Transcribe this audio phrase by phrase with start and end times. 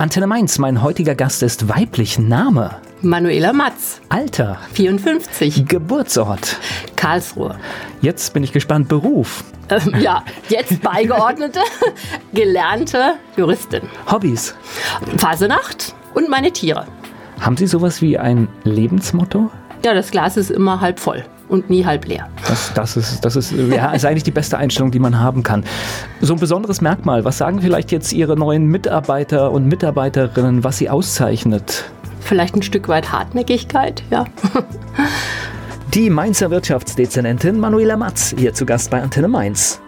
[0.00, 2.18] Antenne Mainz, mein heutiger Gast ist weiblich.
[2.18, 2.70] Name?
[3.02, 4.00] Manuela Matz.
[4.08, 4.56] Alter?
[4.72, 5.66] 54.
[5.68, 6.56] Geburtsort?
[6.96, 7.58] Karlsruhe.
[8.00, 8.88] Jetzt bin ich gespannt.
[8.88, 9.44] Beruf?
[9.68, 11.60] Ähm, ja, jetzt beigeordnete,
[12.32, 13.82] gelernte Juristin.
[14.10, 14.54] Hobbys?
[15.18, 16.86] Fasenacht und meine Tiere.
[17.38, 19.50] Haben Sie sowas wie ein Lebensmotto?
[19.84, 22.28] Ja, das Glas ist immer halb voll und nie halb leer.
[22.46, 25.64] Das, das, ist, das ist, ja, ist eigentlich die beste Einstellung, die man haben kann.
[26.20, 30.88] So ein besonderes Merkmal, was sagen vielleicht jetzt Ihre neuen Mitarbeiter und Mitarbeiterinnen, was Sie
[30.88, 31.84] auszeichnet?
[32.20, 34.24] Vielleicht ein Stück weit Hartnäckigkeit, ja.
[35.94, 39.80] Die Mainzer Wirtschaftsdezernentin Manuela Matz, hier zu Gast bei Antenne Mainz.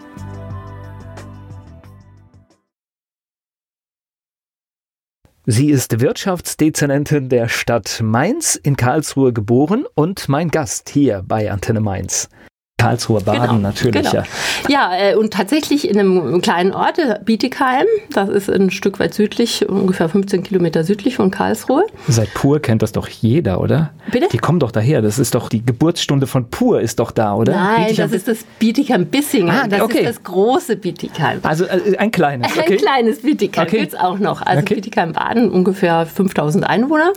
[5.45, 11.81] Sie ist Wirtschaftsdezernentin der Stadt Mainz, in Karlsruhe geboren und mein Gast hier bei Antenne
[11.81, 12.29] Mainz.
[12.83, 14.09] Karlsruher Baden genau, natürlich.
[14.09, 14.23] Genau.
[14.67, 18.99] Ja, ja äh, und tatsächlich in einem kleinen Ort, äh, Bietigheim, das ist ein Stück
[18.99, 21.85] weit südlich, ungefähr 15 Kilometer südlich von Karlsruhe.
[22.07, 23.91] Seit Pur kennt das doch jeder, oder?
[24.11, 24.27] Bitte?
[24.31, 25.01] Die kommen doch daher.
[25.01, 27.53] Das ist doch die Geburtsstunde von Pur ist doch da, oder?
[27.53, 29.49] Nein, Bietigheim das ist das Bietigheim-Bissingen.
[29.49, 29.99] Ah, das okay.
[29.99, 31.39] ist das große Bietigheim.
[31.43, 32.73] Also äh, ein kleines, okay.
[32.73, 33.79] Ein kleines Bietigheim okay.
[33.79, 34.41] gibt es auch noch.
[34.41, 34.75] Also okay.
[34.75, 37.13] Bietigheim-Baden, ungefähr 5000 Einwohner.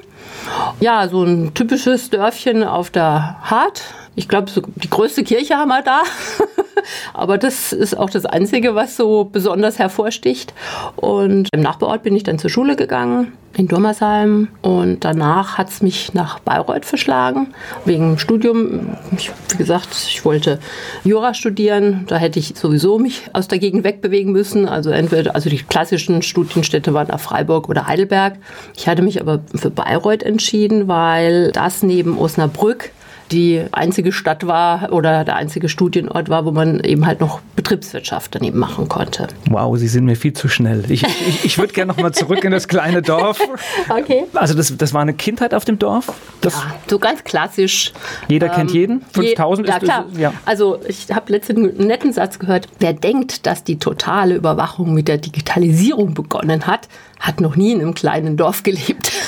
[0.80, 3.82] Ja, so ein typisches Dörfchen auf der Hart
[4.16, 6.02] ich glaube, so die größte Kirche haben wir da.
[7.14, 10.54] Aber das ist auch das Einzige, was so besonders hervorsticht.
[10.96, 14.48] Und im Nachbarort bin ich dann zur Schule gegangen, in Durmersheim.
[14.62, 18.96] Und danach hat es mich nach Bayreuth verschlagen, wegen Studium.
[19.16, 20.60] Ich, wie gesagt, ich wollte
[21.04, 22.04] Jura studieren.
[22.06, 24.66] Da hätte ich sowieso mich aus der Gegend wegbewegen müssen.
[24.66, 28.38] Also entweder, also die klassischen Studienstädte waren auf Freiburg oder Heidelberg.
[28.76, 32.92] Ich hatte mich aber für Bayreuth entschieden, weil das neben Osnabrück
[33.32, 38.34] die einzige Stadt war oder der einzige Studienort war, wo man eben halt noch Betriebswirtschaft
[38.34, 39.26] daneben machen konnte.
[39.50, 40.84] Wow, Sie sind mir viel zu schnell.
[40.88, 43.40] Ich, ich, ich würde gerne noch mal zurück in das kleine Dorf.
[43.88, 44.24] Okay.
[44.34, 46.12] Also das, das war eine Kindheit auf dem Dorf?
[46.40, 47.92] Das ja, so ganz klassisch.
[48.28, 49.02] Jeder ähm, kennt jeden?
[49.12, 50.04] 5000 je, ist ja, klar.
[50.10, 50.32] Das, ja.
[50.44, 52.68] Also ich habe letztens einen netten Satz gehört.
[52.78, 56.88] Wer denkt, dass die totale Überwachung mit der Digitalisierung begonnen hat,
[57.20, 59.12] hat noch nie in einem kleinen Dorf gelebt.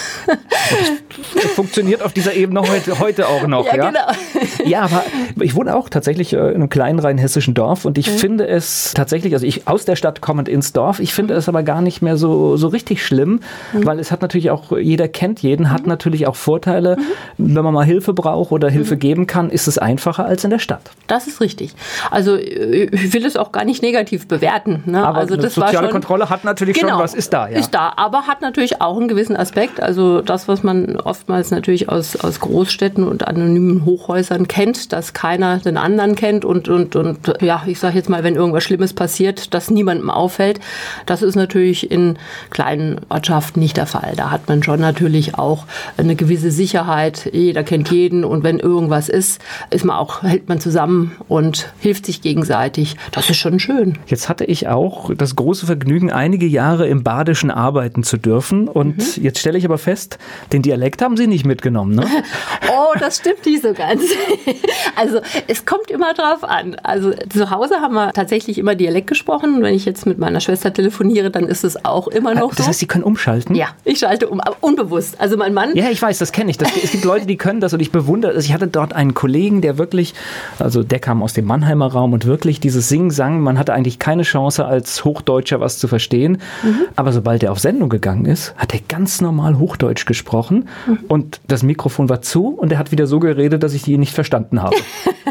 [1.35, 3.67] Das funktioniert auf dieser Ebene heute, heute auch noch.
[3.67, 3.87] Ja, ja?
[3.91, 4.69] genau.
[4.69, 5.05] Ja, aber
[5.41, 8.17] ich wohne auch tatsächlich äh, in einem kleinen rheinhessischen Dorf und ich mhm.
[8.17, 11.39] finde es tatsächlich, also ich aus der Stadt kommend ins Dorf, ich finde mhm.
[11.39, 13.41] es aber gar nicht mehr so, so richtig schlimm,
[13.73, 13.87] mhm.
[13.87, 15.89] weil es hat natürlich auch, jeder kennt jeden, hat mhm.
[15.89, 16.97] natürlich auch Vorteile.
[16.97, 17.57] Mhm.
[17.57, 20.59] Wenn man mal Hilfe braucht oder Hilfe geben kann, ist es einfacher als in der
[20.59, 20.91] Stadt.
[21.07, 21.75] Das ist richtig.
[22.11, 24.83] Also ich will es auch gar nicht negativ bewerten.
[24.87, 25.05] Ne?
[25.07, 27.49] Aber also das soziale schon, Kontrolle hat natürlich genau, schon was, ist da.
[27.49, 27.59] Ja.
[27.59, 29.81] Ist da, aber hat natürlich auch einen gewissen Aspekt.
[29.81, 35.59] Also das, was man oftmals natürlich aus, aus Großstädten und anonymen Hochhäusern kennt, dass keiner
[35.59, 39.55] den anderen kennt und, und, und ja, ich sage jetzt mal, wenn irgendwas Schlimmes passiert,
[39.55, 40.59] dass niemandem auffällt.
[41.07, 42.19] Das ist natürlich in
[42.51, 44.15] kleinen Ortschaften nicht der Fall.
[44.17, 45.65] Da hat man schon natürlich auch
[45.97, 47.31] eine gewisse Sicherheit.
[47.33, 49.41] Jeder kennt jeden und wenn irgendwas ist,
[49.71, 52.97] ist man auch, hält man zusammen und hilft sich gegenseitig.
[53.13, 53.99] Das ist schon schön.
[54.07, 58.97] Jetzt hatte ich auch das große Vergnügen, einige Jahre im Badischen arbeiten zu dürfen und
[58.97, 59.23] mhm.
[59.23, 60.19] jetzt stelle ich aber fest,
[60.53, 62.07] den Dialekt haben Sie nicht mitgenommen, ne?
[62.73, 64.03] oh, das stimmt nicht so ganz.
[64.97, 66.77] also es kommt immer drauf an.
[66.83, 69.63] Also zu Hause haben wir tatsächlich immer Dialekt gesprochen.
[69.63, 72.63] Wenn ich jetzt mit meiner Schwester telefoniere, dann ist es auch immer noch das so.
[72.63, 73.55] Das heißt, Sie können umschalten?
[73.55, 75.21] Ja, ich schalte um, aber unbewusst.
[75.21, 75.77] Also mein Mann.
[75.77, 76.57] Ja, ich weiß, das kenne ich.
[76.57, 78.33] Das, es gibt Leute, die können das und ich bewundere.
[78.33, 80.15] Also ich hatte dort einen Kollegen, der wirklich,
[80.59, 84.23] also der kam aus dem Mannheimer Raum und wirklich dieses Sing-Sang, man hatte eigentlich keine
[84.23, 86.39] Chance als Hochdeutscher was zu verstehen.
[86.63, 86.87] Mhm.
[86.97, 90.99] Aber sobald er auf Sendung gegangen ist, hat er ganz normal Hochdeutsch gesprochen mhm.
[91.09, 94.15] und das Mikrofon war zu und er hat wieder so geredet, dass ich ihn nicht
[94.15, 94.77] verstanden habe.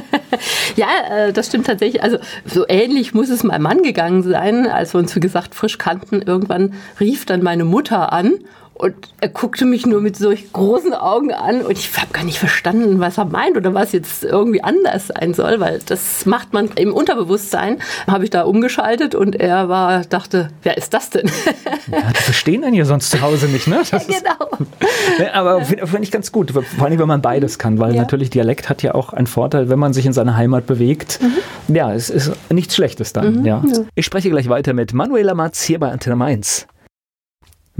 [0.76, 2.04] ja, äh, das stimmt tatsächlich.
[2.04, 5.78] Also so ähnlich muss es meinem Mann gegangen sein, als wir uns, wie gesagt, frisch
[5.78, 6.22] kannten.
[6.22, 8.34] Irgendwann rief dann meine Mutter an
[8.78, 12.38] und er guckte mich nur mit solch großen Augen an und ich habe gar nicht
[12.38, 16.70] verstanden, was er meint oder was jetzt irgendwie anders sein soll, weil das macht man
[16.76, 17.80] im Unterbewusstsein.
[18.06, 21.30] Habe ich da umgeschaltet und er war, dachte, wer ist das denn?
[21.90, 23.82] Ja, die verstehen einen ja sonst zu Hause nicht, ne?
[23.90, 24.50] Das genau.
[25.18, 28.02] Ist, aber finde find ich ganz gut, vor allem wenn man beides kann, weil ja.
[28.02, 31.20] natürlich Dialekt hat ja auch einen Vorteil, wenn man sich in seiner Heimat bewegt.
[31.22, 31.76] Mhm.
[31.76, 33.40] Ja, es ist nichts Schlechtes dann.
[33.40, 33.64] Mhm, ja.
[33.66, 33.80] ja.
[33.96, 36.68] Ich spreche gleich weiter mit Manuela Matz hier bei Antenne Mainz.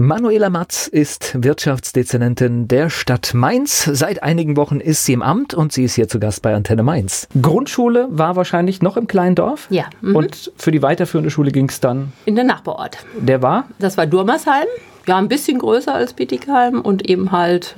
[0.00, 3.82] Manuela Matz ist Wirtschaftsdezernentin der Stadt Mainz.
[3.92, 6.84] Seit einigen Wochen ist sie im Amt und sie ist hier zu Gast bei Antenne
[6.84, 7.26] Mainz.
[7.42, 9.66] Grundschule war wahrscheinlich noch im kleinen Dorf.
[9.70, 9.86] Ja.
[10.00, 10.14] Mhm.
[10.14, 12.12] Und für die weiterführende Schule ging es dann?
[12.26, 12.98] In den Nachbarort.
[13.18, 13.64] Der war?
[13.80, 14.68] Das war Durmersheim.
[15.08, 17.74] Ja, ein bisschen größer als Bietigheim und eben halt,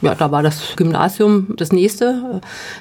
[0.00, 2.40] ja, da war das Gymnasium das nächste.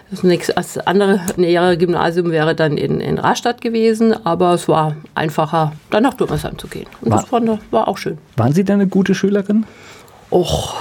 [0.10, 4.96] Das, nächste, das andere nähere Gymnasium wäre dann in, in Rastatt gewesen, aber es war
[5.14, 6.88] einfacher, dann nach Durmersheim zu gehen.
[7.02, 8.18] Und war, das war, war auch schön.
[8.38, 9.66] Waren Sie denn eine gute Schülerin?
[10.32, 10.76] Och.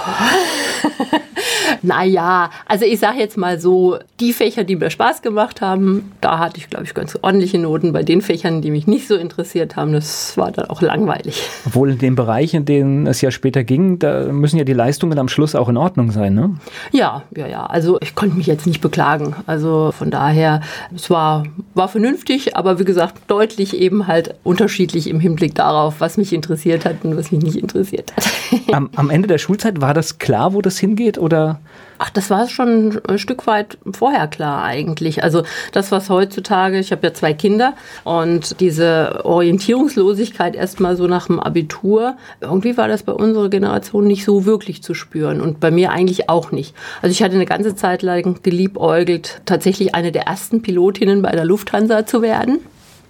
[1.81, 6.39] naja, also ich sage jetzt mal so, die Fächer, die mir Spaß gemacht haben, da
[6.39, 7.93] hatte ich, glaube ich, ganz ordentliche Noten.
[7.93, 11.41] Bei den Fächern, die mich nicht so interessiert haben, das war dann auch langweilig.
[11.65, 15.17] Obwohl in dem Bereich, in dem es ja später ging, da müssen ja die Leistungen
[15.17, 16.55] am Schluss auch in Ordnung sein, ne?
[16.91, 17.65] Ja, ja, ja.
[17.65, 19.35] Also ich konnte mich jetzt nicht beklagen.
[19.47, 20.61] Also von daher,
[20.95, 21.43] es war,
[21.73, 26.85] war vernünftig, aber wie gesagt, deutlich eben halt unterschiedlich im Hinblick darauf, was mich interessiert
[26.85, 28.25] hat und was mich nicht interessiert hat.
[28.73, 31.59] Am, am Ende der Schulzeit war das klar, wo das hingeht oder?
[32.03, 35.23] Ach, das war schon ein Stück weit vorher klar eigentlich.
[35.23, 41.27] Also das, was heutzutage, ich habe ja zwei Kinder und diese Orientierungslosigkeit erstmal so nach
[41.27, 45.69] dem Abitur, irgendwie war das bei unserer Generation nicht so wirklich zu spüren und bei
[45.69, 46.73] mir eigentlich auch nicht.
[47.03, 51.45] Also ich hatte eine ganze Zeit lang geliebäugelt, tatsächlich eine der ersten Pilotinnen bei der
[51.45, 52.61] Lufthansa zu werden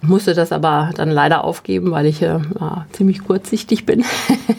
[0.02, 2.40] musste das aber dann leider aufgeben, weil ich äh,
[2.90, 4.04] ziemlich kurzsichtig bin.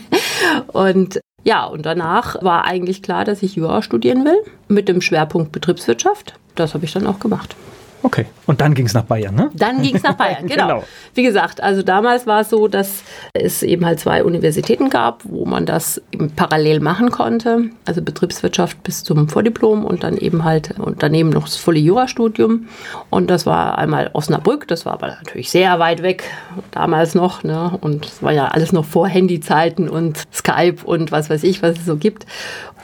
[0.67, 4.38] und ja, und danach war eigentlich klar, dass ich Jura studieren will
[4.68, 6.36] mit dem Schwerpunkt Betriebswirtschaft.
[6.56, 7.56] Das habe ich dann auch gemacht.
[8.03, 9.50] Okay, und dann ging es nach Bayern, ne?
[9.53, 10.67] Dann ging es nach Bayern, genau.
[10.67, 10.83] genau.
[11.13, 13.03] Wie gesagt, also damals war es so, dass
[13.33, 17.69] es eben halt zwei Universitäten gab, wo man das eben parallel machen konnte.
[17.85, 22.67] Also Betriebswirtschaft bis zum Vordiplom und dann eben halt und daneben noch das volle Jurastudium.
[23.09, 26.25] Und das war einmal Osnabrück, das war aber natürlich sehr weit weg
[26.71, 27.44] damals noch.
[27.44, 27.77] Ne?
[27.79, 31.77] Und es war ja alles noch vor Handyzeiten und Skype und was weiß ich, was
[31.77, 32.25] es so gibt.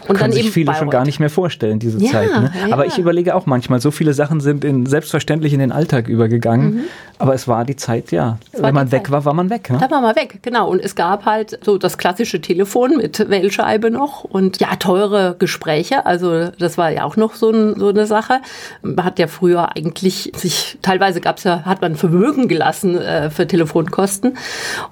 [0.08, 0.80] Und Können sich viele Bayreuth.
[0.80, 2.30] schon gar nicht mehr vorstellen, diese ja, Zeit.
[2.30, 2.52] Ne?
[2.68, 2.74] Ja.
[2.74, 6.74] Aber ich überlege auch manchmal, so viele Sachen sind in, selbstverständlich in den Alltag übergegangen.
[6.74, 6.84] Mhm.
[7.18, 8.38] Aber es war die Zeit, ja.
[8.54, 9.12] Wenn man weg Zeit.
[9.12, 9.70] war, war man weg.
[9.70, 9.78] Ne?
[9.80, 10.70] Da war man weg, genau.
[10.70, 16.06] Und es gab halt so das klassische Telefon mit Wählscheibe noch und ja, teure Gespräche.
[16.06, 18.40] Also das war ja auch noch so, ein, so eine Sache.
[18.82, 23.30] Man hat ja früher eigentlich sich, teilweise gab es ja, hat man Vermögen gelassen äh,
[23.30, 24.38] für Telefonkosten.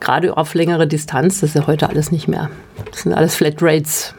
[0.02, 2.50] Gerade auf längere Distanz, das ist ja heute alles nicht mehr.
[2.92, 4.14] Das sind alles Flatrates.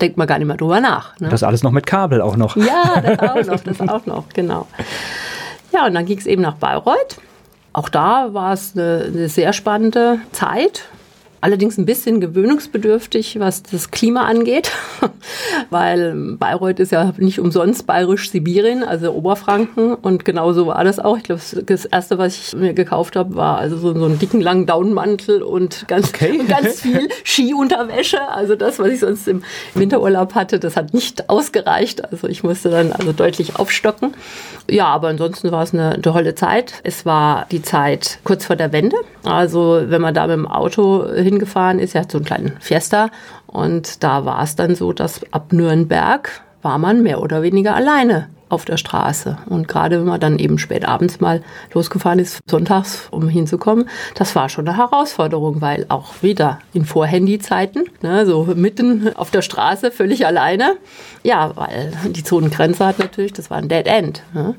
[0.00, 1.18] Denkt man gar nicht mehr drüber nach.
[1.20, 1.28] Ne?
[1.28, 2.56] Das alles noch mit Kabel auch noch.
[2.56, 4.66] Ja, das auch noch, das auch noch, genau.
[5.72, 7.18] Ja, und dann ging es eben nach Bayreuth.
[7.72, 10.88] Auch da war es eine, eine sehr spannende Zeit.
[11.42, 14.70] Allerdings ein bisschen gewöhnungsbedürftig, was das Klima angeht,
[15.70, 19.94] weil Bayreuth ist ja nicht umsonst bayerisch-Sibirien, also Oberfranken.
[19.94, 21.16] Und genauso war das auch.
[21.16, 24.42] Ich glaube, das erste, was ich mir gekauft habe, war also so, so einen dicken,
[24.42, 26.40] langen Daunenmantel und ganz, okay.
[26.46, 28.20] ganz viel Skiunterwäsche.
[28.28, 29.42] Also das, was ich sonst im
[29.74, 32.04] Winterurlaub hatte, das hat nicht ausgereicht.
[32.12, 34.12] Also ich musste dann also deutlich aufstocken.
[34.68, 36.74] Ja, aber ansonsten war es eine tolle Zeit.
[36.84, 38.96] Es war die Zeit kurz vor der Wende.
[39.24, 43.10] Also wenn man da mit dem Auto hingefahren ist, er hat so einen kleinen Fiesta
[43.46, 48.28] und da war es dann so, dass ab Nürnberg war man mehr oder weniger alleine
[48.50, 49.38] auf der Straße.
[49.46, 51.42] Und gerade wenn man dann eben spät abends mal
[51.72, 57.84] losgefahren ist, sonntags, um hinzukommen, das war schon eine Herausforderung, weil auch wieder in Vorhandy-Zeiten,
[58.02, 60.76] ne, so mitten auf der Straße, völlig alleine.
[61.22, 64.22] Ja, weil die Zonengrenze hat natürlich, das war ein Dead End.
[64.34, 64.56] Ne?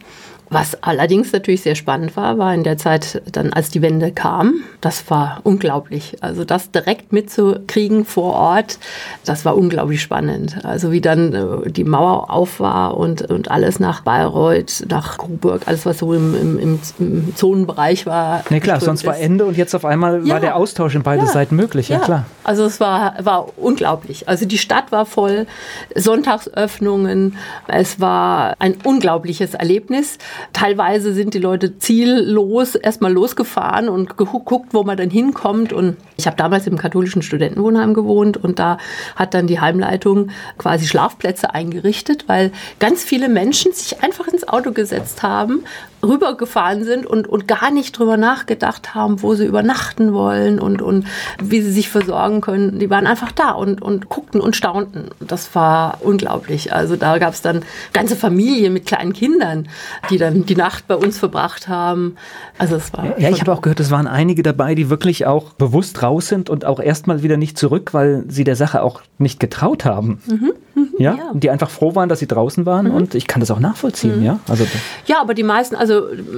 [0.53, 4.55] Was allerdings natürlich sehr spannend war, war in der Zeit dann, als die Wende kam,
[4.81, 6.17] das war unglaublich.
[6.19, 8.77] Also das direkt mitzukriegen vor Ort,
[9.23, 10.65] das war unglaublich spannend.
[10.65, 15.61] Also wie dann äh, die Mauer auf war und, und alles nach Bayreuth, nach Coburg,
[15.67, 18.43] alles was so im, im, im Zonenbereich war.
[18.49, 19.07] Nee, klar, sonst ist.
[19.07, 20.33] war Ende und jetzt auf einmal ja.
[20.33, 21.29] war der Austausch in beide ja.
[21.29, 22.25] Seiten möglich, ja, ja, klar.
[22.43, 24.27] Also es war, war unglaublich.
[24.27, 25.47] Also die Stadt war voll,
[25.95, 27.37] Sonntagsöffnungen,
[27.69, 30.17] es war ein unglaubliches Erlebnis.
[30.53, 35.73] Teilweise sind die Leute ziellos erstmal losgefahren und geguckt, wo man dann hinkommt.
[35.73, 38.77] Und ich habe damals im katholischen Studentenwohnheim gewohnt und da
[39.15, 44.71] hat dann die Heimleitung quasi Schlafplätze eingerichtet, weil ganz viele Menschen sich einfach ins Auto
[44.71, 45.63] gesetzt haben,
[46.03, 51.05] rübergefahren sind und, und gar nicht drüber nachgedacht haben, wo sie übernachten wollen und, und
[51.41, 52.79] wie sie sich versorgen können.
[52.79, 55.09] Die waren einfach da und, und guckten und staunten.
[55.19, 56.73] Das war unglaublich.
[56.73, 59.67] Also da gab es dann ganze Familien mit kleinen Kindern,
[60.09, 62.15] die dann die Nacht bei uns verbracht haben.
[62.57, 63.19] Also es war.
[63.19, 66.49] Ja, ich habe auch gehört, es waren einige dabei, die wirklich auch bewusst raus sind
[66.49, 70.21] und auch erstmal wieder nicht zurück, weil sie der Sache auch nicht getraut haben.
[70.27, 70.53] Mhm.
[70.97, 71.15] Ja?
[71.15, 71.31] ja?
[71.33, 72.93] die einfach froh waren, dass sie draußen waren mhm.
[72.93, 74.25] und ich kann das auch nachvollziehen, mhm.
[74.25, 74.39] ja.
[74.47, 74.65] Also
[75.05, 75.90] ja, aber die meisten, also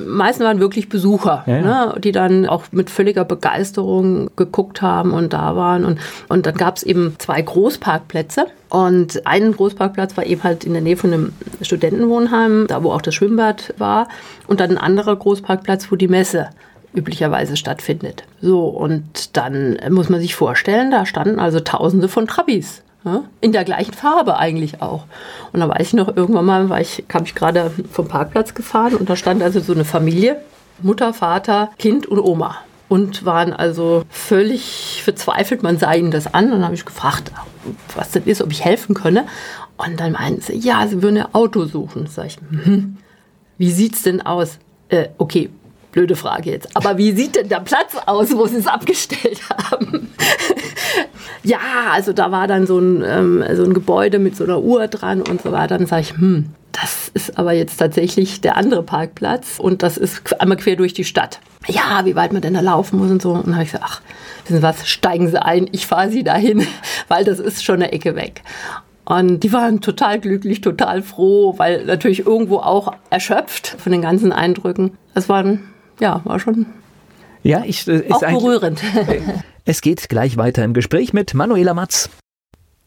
[0.07, 1.61] meisten waren wirklich Besucher, ja, ja.
[1.61, 6.55] Ne, die dann auch mit völliger Begeisterung geguckt haben und da waren und und dann
[6.55, 11.13] gab es eben zwei Großparkplätze und ein Großparkplatz war eben halt in der Nähe von
[11.13, 14.07] einem Studentenwohnheim, da wo auch das Schwimmbad war
[14.47, 16.49] und dann ein anderer Großparkplatz, wo die Messe
[16.93, 18.23] üblicherweise stattfindet.
[18.41, 22.83] So, und dann muss man sich vorstellen, da standen also tausende von Trabis.
[23.41, 25.05] In der gleichen Farbe eigentlich auch.
[25.51, 28.95] Und da weiß ich noch, irgendwann mal war ich, kam ich gerade vom Parkplatz gefahren
[28.95, 30.41] und da stand also so eine Familie,
[30.81, 32.57] Mutter, Vater, Kind und Oma.
[32.89, 36.45] Und waren also völlig verzweifelt, man sah ihnen das an.
[36.45, 37.31] Und dann habe ich gefragt,
[37.95, 39.25] was das ist, ob ich helfen könne.
[39.77, 42.07] Und dann meinten sie, ja, sie würden ein Auto suchen.
[42.07, 42.97] Sag ich, hm,
[43.57, 44.59] wie sieht's denn aus?
[44.89, 45.49] Äh, okay,
[45.93, 46.75] blöde Frage jetzt.
[46.75, 49.39] Aber wie sieht denn der Platz aus, wo sie es abgestellt
[49.71, 50.09] haben?
[51.43, 51.59] ja,
[51.91, 55.21] also da war dann so ein, ähm, so ein Gebäude mit so einer Uhr dran
[55.21, 55.77] und so weiter.
[55.77, 60.41] Dann sage ich, hm, das ist aber jetzt tatsächlich der andere Parkplatz und das ist
[60.41, 61.39] einmal quer durch die Stadt.
[61.67, 63.31] Ja, wie weit man denn da laufen muss und so.
[63.31, 64.01] Und dann habe ich gesagt, ach,
[64.43, 66.67] wissen Sie was, steigen Sie ein, ich fahre Sie dahin,
[67.07, 68.41] weil das ist schon eine Ecke weg.
[69.05, 74.31] Und die waren total glücklich, total froh, weil natürlich irgendwo auch erschöpft von den ganzen
[74.31, 74.97] Eindrücken.
[75.13, 75.43] Es war,
[76.03, 76.65] ja, war schon
[77.43, 78.81] ja, ich, äh, ist auch berührend.
[79.65, 82.09] Es geht gleich weiter im Gespräch mit Manuela Matz.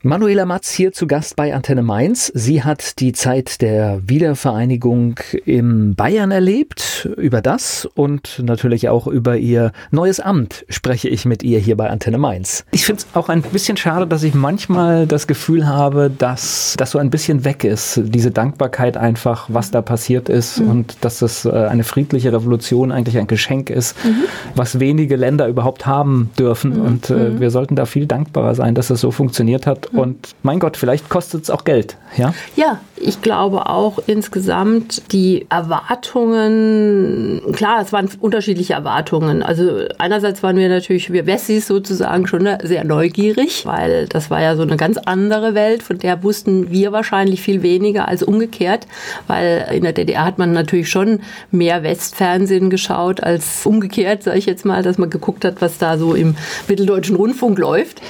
[0.07, 2.31] Manuela Matz hier zu Gast bei Antenne Mainz.
[2.33, 7.09] Sie hat die Zeit der Wiedervereinigung in Bayern erlebt.
[7.17, 11.91] Über das und natürlich auch über ihr neues Amt spreche ich mit ihr hier bei
[11.91, 12.65] Antenne Mainz.
[12.71, 16.93] Ich finde es auch ein bisschen schade, dass ich manchmal das Gefühl habe, dass das
[16.93, 18.01] so ein bisschen weg ist.
[18.05, 20.71] Diese Dankbarkeit einfach, was da passiert ist mhm.
[20.71, 24.23] und dass es äh, eine friedliche Revolution eigentlich ein Geschenk ist, mhm.
[24.55, 26.75] was wenige Länder überhaupt haben dürfen.
[26.75, 26.85] Mhm.
[26.85, 27.41] Und äh, mhm.
[27.41, 31.09] wir sollten da viel dankbarer sein, dass es so funktioniert hat und mein Gott, vielleicht
[31.09, 31.97] kostet es auch Geld.
[32.17, 32.35] Ja?
[32.55, 39.43] ja, ich glaube auch insgesamt die Erwartungen, klar, es waren unterschiedliche Erwartungen.
[39.43, 44.57] Also einerseits waren wir natürlich, wir Wessis sozusagen schon sehr neugierig, weil das war ja
[44.57, 48.87] so eine ganz andere Welt, von der wussten wir wahrscheinlich viel weniger als umgekehrt,
[49.27, 54.47] weil in der DDR hat man natürlich schon mehr Westfernsehen geschaut als umgekehrt, sage ich
[54.47, 56.37] jetzt mal, dass man geguckt hat, was da so im
[56.69, 58.01] Mitteldeutschen Rundfunk läuft.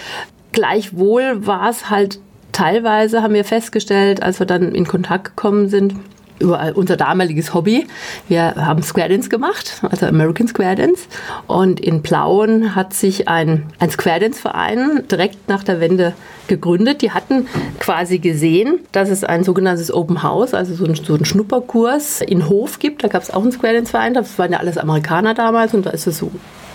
[0.56, 2.18] Gleichwohl war es halt
[2.52, 5.96] teilweise, haben wir festgestellt, als wir dann in Kontakt gekommen sind,
[6.38, 7.86] über unser damaliges Hobby.
[8.26, 11.08] Wir haben Square Dance gemacht, also American Square Dance.
[11.46, 16.14] Und in Plauen hat sich ein, ein Square Dance Verein direkt nach der Wende
[16.48, 17.02] gegründet.
[17.02, 17.48] Die hatten
[17.78, 22.48] quasi gesehen, dass es ein sogenanntes Open House, also so ein, so ein Schnupperkurs in
[22.48, 23.04] Hof gibt.
[23.04, 24.14] Da gab es auch einen Square Dance Verein.
[24.14, 26.30] Das waren ja alles Amerikaner damals und da ist es so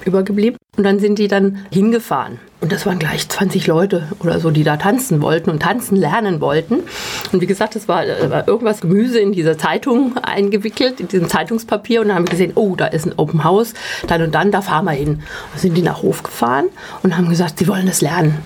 [0.05, 0.57] übergeblieben.
[0.77, 2.39] Und dann sind die dann hingefahren.
[2.61, 6.39] Und das waren gleich 20 Leute oder so, die da tanzen wollten und tanzen lernen
[6.39, 6.83] wollten.
[7.31, 11.27] Und wie gesagt, es war, äh, war, irgendwas Gemüse in dieser Zeitung eingewickelt, in diesem
[11.27, 12.01] Zeitungspapier.
[12.01, 13.73] Und dann haben wir gesehen, oh, da ist ein Open House,
[14.07, 15.23] dann und dann, da fahren wir hin.
[15.53, 16.67] Und sind die nach Hof gefahren
[17.03, 18.37] und haben gesagt, sie wollen das lernen.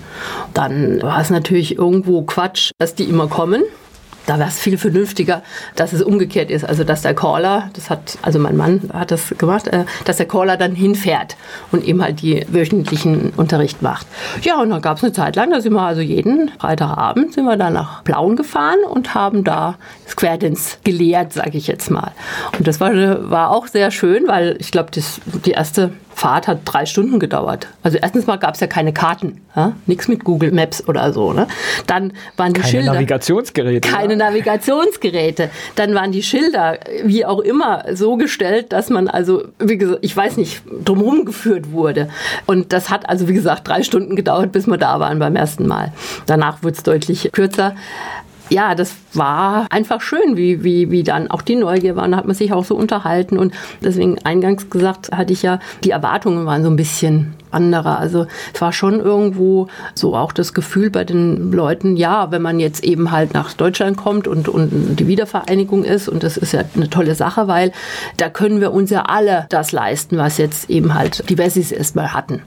[0.54, 3.62] Dann war es natürlich irgendwo Quatsch, dass die immer kommen.
[4.26, 5.42] Da wäre es viel vernünftiger,
[5.74, 6.64] dass es umgekehrt ist.
[6.64, 10.26] Also, dass der Caller, das hat, also mein Mann hat das gemacht, äh, dass der
[10.26, 11.36] Caller dann hinfährt
[11.72, 14.06] und eben halt die wöchentlichen Unterricht macht.
[14.42, 17.44] Ja, und dann gab es eine Zeit lang, da sind wir also jeden Freitagabend sind
[17.44, 19.76] wir da nach Plauen gefahren und haben da
[20.08, 22.12] Square Dance gelehrt, sage ich jetzt mal.
[22.58, 22.92] Und das war,
[23.30, 27.68] war auch sehr schön, weil ich glaube, die erste Fahrt hat drei Stunden gedauert.
[27.82, 29.74] Also erstens mal gab es ja keine Karten, ja?
[29.84, 31.34] nichts mit Google Maps oder so.
[31.34, 31.46] Ne?
[31.86, 32.94] Dann waren die keine Schilder.
[32.94, 33.86] Navigationsgeräte.
[33.86, 35.50] Keine Navigationsgeräte.
[35.74, 40.16] Dann waren die Schilder, wie auch immer, so gestellt, dass man also, wie gesagt, ich
[40.16, 42.08] weiß nicht, drumherum geführt wurde.
[42.46, 45.66] Und das hat also, wie gesagt, drei Stunden gedauert, bis wir da waren beim ersten
[45.66, 45.92] Mal.
[46.26, 47.74] Danach wurde es deutlich kürzer
[48.48, 52.08] ja, das war einfach schön, wie, wie, wie dann auch die Neugier war.
[52.08, 53.38] Da hat man sich auch so unterhalten.
[53.38, 57.98] Und deswegen eingangs gesagt, hatte ich ja, die Erwartungen waren so ein bisschen anderer.
[57.98, 62.60] Also es war schon irgendwo so auch das Gefühl bei den Leuten, ja, wenn man
[62.60, 66.62] jetzt eben halt nach Deutschland kommt und, und die Wiedervereinigung ist, und das ist ja
[66.74, 67.72] eine tolle Sache, weil
[68.18, 72.12] da können wir uns ja alle das leisten, was jetzt eben halt die Wessis erstmal
[72.12, 72.42] hatten.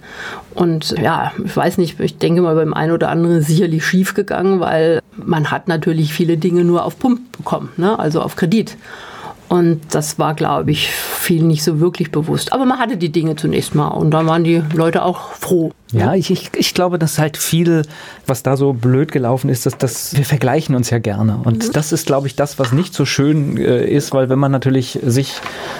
[0.53, 4.59] Und ja, ich weiß nicht, ich denke mal beim einen oder anderen sicherlich schief gegangen,
[4.59, 7.97] weil man hat natürlich viele Dinge nur auf Pump bekommen, ne?
[7.97, 8.77] also auf Kredit.
[9.49, 12.53] Und das war, glaube ich, vielen nicht so wirklich bewusst.
[12.53, 15.71] Aber man hatte die Dinge zunächst mal und da waren die Leute auch froh.
[15.91, 17.81] Ja, ich, ich, ich glaube, dass halt viel,
[18.27, 21.39] was da so blöd gelaufen ist, dass, dass wir vergleichen uns ja gerne.
[21.43, 21.71] Und mhm.
[21.71, 24.99] das ist, glaube ich, das, was nicht so schön äh, ist, weil wenn man natürlich
[25.03, 25.33] sich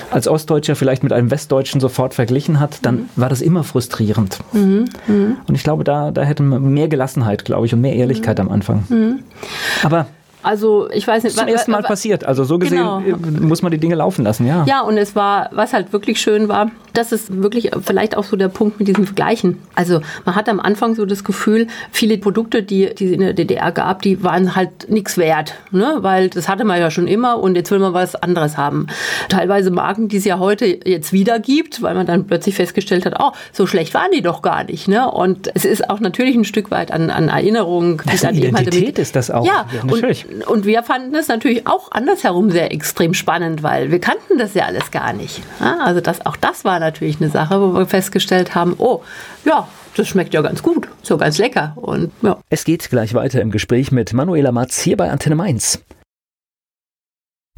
[0.09, 3.09] als Ostdeutscher vielleicht mit einem Westdeutschen sofort verglichen hat, dann mhm.
[3.17, 4.39] war das immer frustrierend.
[4.51, 4.85] Mhm.
[5.05, 5.37] mhm.
[5.47, 8.47] Und ich glaube, da, da hätte man mehr Gelassenheit, glaube ich, und mehr Ehrlichkeit mhm.
[8.47, 8.85] am Anfang.
[8.89, 9.19] Mhm.
[9.83, 10.07] Aber
[10.41, 11.37] also ich weiß nicht.
[11.37, 12.23] Zum ersten Mal passiert.
[12.25, 13.01] Also so gesehen genau.
[13.41, 14.63] muss man die Dinge laufen lassen, ja.
[14.67, 18.35] Ja, und es war, was halt wirklich schön war, das ist wirklich vielleicht auch so
[18.35, 19.57] der Punkt mit diesem Vergleichen.
[19.75, 23.33] Also man hat am Anfang so das Gefühl, viele Produkte, die, die es in der
[23.33, 25.97] DDR gab, die waren halt nichts wert, ne?
[26.01, 28.87] weil das hatte man ja schon immer und jetzt will man was anderes haben.
[29.29, 33.15] Teilweise Marken, die es ja heute jetzt wieder gibt, weil man dann plötzlich festgestellt hat,
[33.19, 34.87] oh, so schlecht waren die doch gar nicht.
[34.87, 35.09] Ne?
[35.09, 38.01] Und es ist auch natürlich ein Stück weit an, an Erinnerung.
[38.05, 39.45] Das dann Identität halt ist das auch.
[39.45, 40.25] Ja, ja natürlich.
[40.47, 44.65] Und, wir fanden es natürlich auch andersherum sehr extrem spannend, weil wir kannten das ja
[44.65, 45.41] alles gar nicht.
[45.59, 45.79] Ja?
[45.83, 49.01] Also das, auch das war natürlich eine Sache, wo wir festgestellt haben, oh,
[49.45, 51.73] ja, das schmeckt ja ganz gut, so ganz lecker.
[51.75, 52.39] Und, ja.
[52.49, 55.79] Es geht gleich weiter im Gespräch mit Manuela Matz hier bei Antenne Mainz.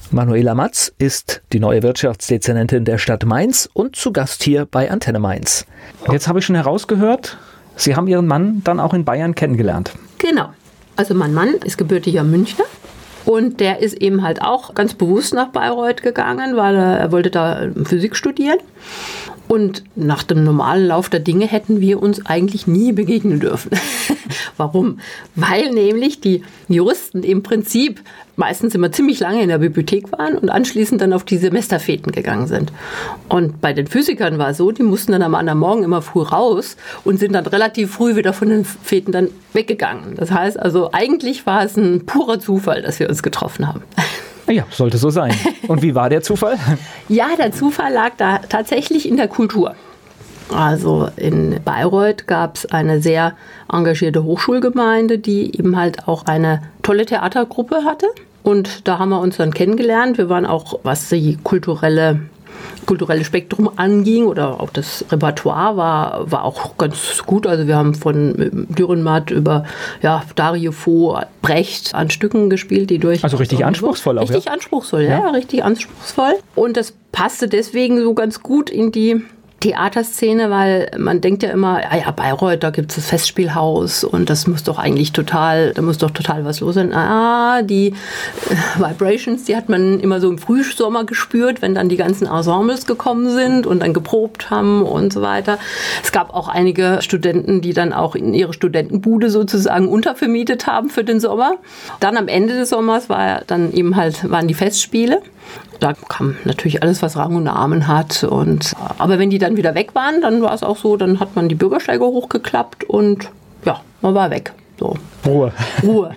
[0.10, 5.20] Manuela Matz ist die neue Wirtschaftsdezernentin der Stadt Mainz und zu Gast hier bei Antenne
[5.20, 5.66] Mainz.
[6.12, 7.38] Jetzt habe ich schon herausgehört,
[7.76, 9.94] Sie haben Ihren Mann dann auch in Bayern kennengelernt.
[10.18, 10.54] Genau.
[10.96, 12.66] Also mein Mann ist gebürtiger Münchner
[13.26, 17.30] und der ist eben halt auch ganz bewusst nach Bayreuth gegangen, weil er, er wollte
[17.30, 18.60] da Physik studieren.
[19.52, 23.72] Und nach dem normalen Lauf der Dinge hätten wir uns eigentlich nie begegnen dürfen.
[24.56, 25.02] Warum?
[25.36, 28.00] Weil nämlich die Juristen im Prinzip
[28.38, 32.48] meistens immer ziemlich lange in der Bibliothek waren und anschließend dann auf die Semesterfeten gegangen
[32.48, 32.72] sind.
[33.28, 36.22] Und bei den Physikern war es so, die mussten dann am anderen Morgen immer früh
[36.22, 40.16] raus und sind dann relativ früh wieder von den Feten dann weggegangen.
[40.16, 43.82] Das heißt also, eigentlich war es ein purer Zufall, dass wir uns getroffen haben.
[44.48, 45.34] Ja, sollte so sein.
[45.68, 46.58] Und wie war der Zufall?
[47.10, 49.76] ja, der Zufall lag da tatsächlich in der Kultur.
[50.54, 53.34] Also in Bayreuth gab es eine sehr
[53.72, 58.08] engagierte Hochschulgemeinde, die eben halt auch eine tolle Theatergruppe hatte.
[58.44, 60.18] Und da haben wir uns dann kennengelernt.
[60.18, 62.22] Wir waren auch, was die kulturelle
[62.86, 67.48] kulturelle Spektrum anging oder auch das Repertoire war, war auch ganz gut.
[67.48, 69.66] Also wir haben von Dürrenmatt über
[70.02, 73.24] ja, Dario Fo, Brecht an Stücken gespielt, die durch.
[73.24, 74.24] Also richtig anspruchsvoll auch.
[74.24, 74.54] Richtig ja?
[74.54, 76.34] anspruchsvoll, ja, ja, richtig anspruchsvoll.
[76.56, 79.22] Und das passte deswegen so ganz gut in die
[79.62, 84.30] Theaterszene, weil man denkt ja immer, ja, ja, Bayreuth, da gibt es das Festspielhaus und
[84.30, 86.94] das muss doch eigentlich total, da muss doch total was los sein.
[86.94, 87.90] Ah, die
[88.50, 92.88] äh, Vibrations, die hat man immer so im Frühsommer gespürt, wenn dann die ganzen Ensembles
[92.88, 95.60] gekommen sind und dann geprobt haben und so weiter.
[96.04, 101.04] Es gab auch einige Studenten, die dann auch in ihre Studentenbude sozusagen untervermietet haben für
[101.04, 101.54] den Sommer.
[102.00, 105.22] Dann am Ende des Sommers war dann eben halt, waren die Festspiele.
[105.80, 108.24] Da kam natürlich alles, was Rang und Namen hat.
[108.24, 111.36] Und, aber wenn die dann wieder weg waren, dann war es auch so, dann hat
[111.36, 113.30] man die Bürgersteige hochgeklappt und
[113.66, 114.54] ja, man war weg.
[114.80, 114.96] So.
[115.26, 115.52] Ruhe.
[115.84, 116.12] Ruhe.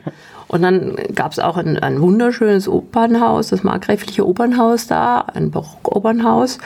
[0.49, 6.59] Und dann gab es auch ein, ein, wunderschönes Opernhaus, das markgräfliche Opernhaus da, ein Barock-Opernhaus.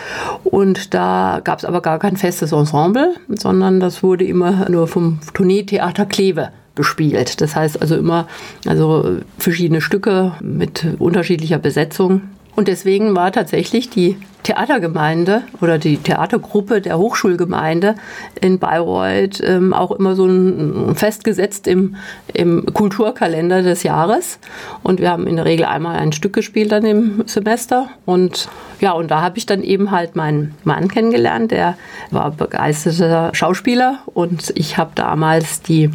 [0.45, 5.21] Und da gab es aber gar kein festes Ensemble, sondern das wurde immer nur vom
[5.33, 7.41] Tourneetheater Kleve bespielt.
[7.41, 8.29] Das heißt also immer
[8.67, 12.23] also verschiedene Stücke mit unterschiedlicher Besetzung.
[12.59, 17.97] Und deswegen war tatsächlich die Theatergemeinde oder die Theatergruppe der Hochschulgemeinde
[18.41, 21.97] in Bayreuth ähm, auch immer so ein, festgesetzt im,
[22.33, 24.39] im Kulturkalender des Jahres.
[24.83, 27.89] Und wir haben in der Regel einmal ein Stück gespielt dann im Semester.
[28.07, 28.49] Und
[28.81, 31.77] ja, und da habe ich dann eben halt meinen Mann kennengelernt, der
[32.11, 35.91] war begeisterter Schauspieler und ich habe damals die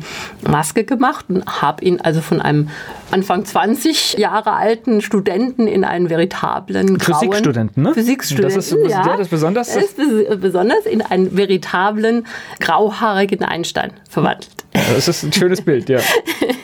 [0.48, 2.70] Maske gemacht und habe ihn also von einem
[3.12, 7.94] Anfang 20 Jahre alten Studenten in einen veritablen grauen Physikstudenten, ne?
[7.94, 9.76] Physikstudenten das ist, ja, das ist besonders.
[9.76, 9.98] Ist
[10.42, 12.28] besonders in einen veritablen
[12.60, 14.50] grauhaarigen Einstein verwandelt.
[14.74, 16.00] Ja, das ist ein schönes Bild, ja.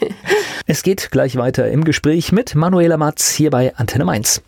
[0.66, 4.42] es geht gleich weiter im Gespräch mit Manuela Matz hier bei Antenne Mainz.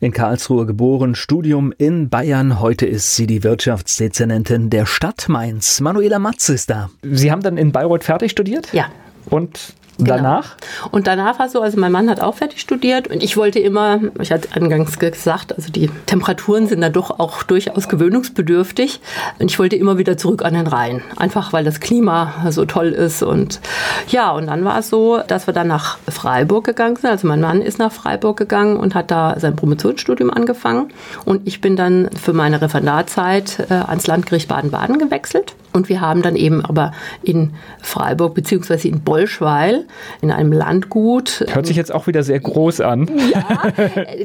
[0.00, 2.60] In Karlsruhe geboren, Studium in Bayern.
[2.60, 5.80] Heute ist sie die Wirtschaftsdezernentin der Stadt Mainz.
[5.80, 6.90] Manuela Matz ist da.
[7.02, 8.72] Sie haben dann in Bayreuth fertig studiert?
[8.72, 8.86] Ja.
[9.30, 10.16] Und Genau.
[10.16, 10.56] Danach?
[10.90, 13.60] Und danach war es so, also mein Mann hat auch fertig studiert und ich wollte
[13.60, 19.00] immer, ich hatte angangs gesagt, also die Temperaturen sind da doch auch durchaus gewöhnungsbedürftig
[19.38, 22.88] und ich wollte immer wieder zurück an den Rhein, einfach weil das Klima so toll
[22.88, 23.60] ist und
[24.08, 27.40] ja, und dann war es so, dass wir dann nach Freiburg gegangen sind, also mein
[27.40, 30.92] Mann ist nach Freiburg gegangen und hat da sein Promotionsstudium angefangen
[31.24, 36.22] und ich bin dann für meine Referendarzeit äh, ans Landgericht Baden-Baden gewechselt und wir haben
[36.22, 39.83] dann eben aber in Freiburg beziehungsweise in Bolschweil
[40.20, 41.44] in einem Landgut.
[41.52, 43.10] Hört sich jetzt auch wieder sehr groß an.
[43.32, 43.72] Ja,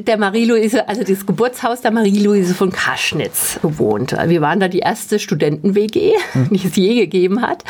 [0.00, 4.14] der Marie-Louise, also das Geburtshaus der Marie-Louise von Kaschnitz gewohnt.
[4.26, 6.48] Wir waren da die erste Studenten-WG, hm.
[6.50, 7.64] die es je gegeben hat.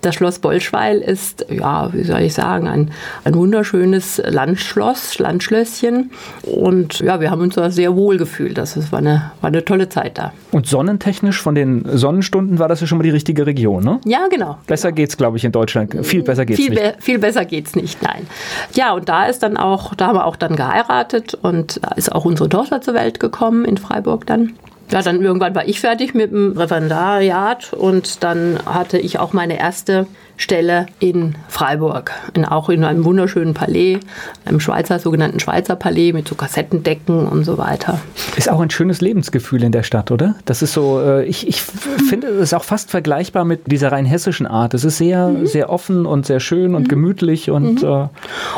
[0.00, 2.90] Das Schloss Bolschweil ist, ja, wie soll ich sagen, ein,
[3.24, 6.10] ein wunderschönes Landschloss, Landschlösschen.
[6.42, 8.58] Und ja, wir haben uns da sehr wohl gefühlt.
[8.58, 10.32] Das war eine, war eine tolle Zeit da.
[10.50, 14.00] Und sonnentechnisch von den Sonnenstunden war das ja schon mal die richtige Region, ne?
[14.04, 14.58] Ja, genau.
[14.66, 15.08] Besser genau.
[15.08, 15.94] es, glaube ich, in Deutschland.
[16.06, 16.80] Viel besser geht es nicht.
[16.80, 18.26] Be viel besser geht's nicht, nein.
[18.74, 22.12] Ja, und da ist dann auch, da haben wir auch dann geheiratet und da ist
[22.12, 24.54] auch unsere Tochter zur Welt gekommen in Freiburg dann.
[24.90, 29.58] Ja, dann irgendwann war ich fertig mit dem Referendariat und dann hatte ich auch meine
[29.58, 30.08] erste
[30.40, 34.00] Stelle in Freiburg, in, auch in einem wunderschönen Palais,
[34.46, 38.00] einem Schweizer, sogenannten Schweizer Palais mit so Kassettendecken und so weiter.
[38.36, 40.36] Ist auch ein schönes Lebensgefühl in der Stadt, oder?
[40.46, 44.06] Das ist so, äh, ich, ich finde, es ist auch fast vergleichbar mit dieser rein
[44.06, 44.72] hessischen Art.
[44.72, 45.46] Es ist sehr, mhm.
[45.46, 46.88] sehr offen und sehr schön und mhm.
[46.88, 47.82] gemütlich und.
[47.82, 47.88] Mhm.
[47.88, 48.08] Äh,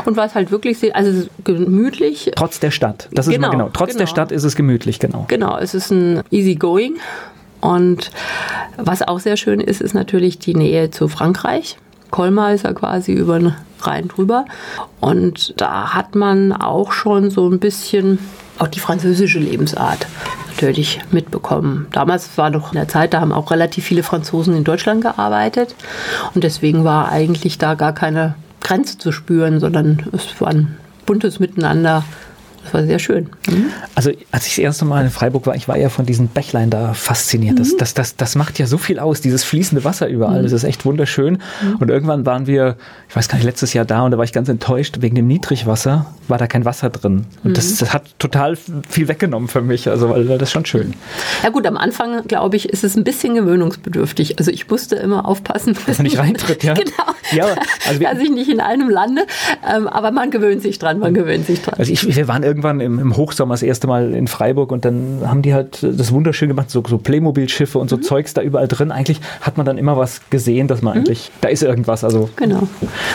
[0.05, 2.31] und was halt wirklich also gemütlich.
[2.37, 3.09] Trotz der Stadt.
[3.11, 3.71] Das genau, ist immer genau.
[3.73, 3.99] Trotz genau.
[3.99, 5.25] der Stadt ist es gemütlich, genau.
[5.27, 6.95] Genau, es ist ein easy going
[7.62, 8.11] und
[8.77, 11.79] was auch sehr schön ist, ist natürlich die Nähe zu Frankreich.
[12.11, 14.44] Colmar ist ja quasi über den Rhein drüber.
[15.01, 18.18] Und da hat man auch schon so ein bisschen
[18.59, 20.07] auch die französische Lebensart
[20.48, 21.87] natürlich mitbekommen.
[21.92, 25.75] Damals war noch in der Zeit, da haben auch relativ viele Franzosen in Deutschland gearbeitet.
[26.35, 31.38] Und deswegen war eigentlich da gar keine Grenze zu spüren, sondern es war ein buntes
[31.38, 32.05] Miteinander
[32.64, 33.29] das war sehr schön.
[33.48, 33.66] Mhm.
[33.94, 36.70] Also als ich das erste Mal in Freiburg war, ich war ja von diesen Bächlein
[36.70, 37.59] da fasziniert.
[37.59, 37.79] Das, mhm.
[37.79, 40.40] das, das, das macht ja so viel aus, dieses fließende Wasser überall.
[40.40, 40.44] Mhm.
[40.44, 41.38] Das ist echt wunderschön.
[41.62, 41.77] Mhm.
[41.77, 42.77] Und irgendwann waren wir,
[43.09, 45.27] ich weiß gar nicht, letztes Jahr da und da war ich ganz enttäuscht, wegen dem
[45.27, 47.27] Niedrigwasser war da kein Wasser drin.
[47.42, 47.77] Und das, mhm.
[47.81, 48.57] das hat total
[48.88, 49.88] viel weggenommen für mich.
[49.88, 50.94] Also weil das ist schon schön.
[51.42, 54.38] Ja gut, am Anfang, glaube ich, ist es ein bisschen gewöhnungsbedürftig.
[54.38, 56.75] Also ich musste immer aufpassen, dass man nicht reintritt, ja.
[56.75, 56.92] genau.
[57.33, 57.46] Ja,
[57.88, 59.27] also dass ich nicht in einem lande.
[59.68, 61.75] Ähm, aber man gewöhnt sich dran, man gewöhnt sich dran.
[61.79, 65.22] Also ich, wir waren irgendwann im, im, Hochsommer das erste Mal in Freiburg und dann
[65.24, 68.02] haben die halt das wunderschön gemacht, so, so Playmobil-Schiffe und so mhm.
[68.02, 68.92] Zeugs da überall drin.
[68.92, 71.00] Eigentlich hat man dann immer was gesehen, dass man mhm.
[71.00, 72.04] eigentlich, da ist irgendwas.
[72.04, 72.68] Also, genau.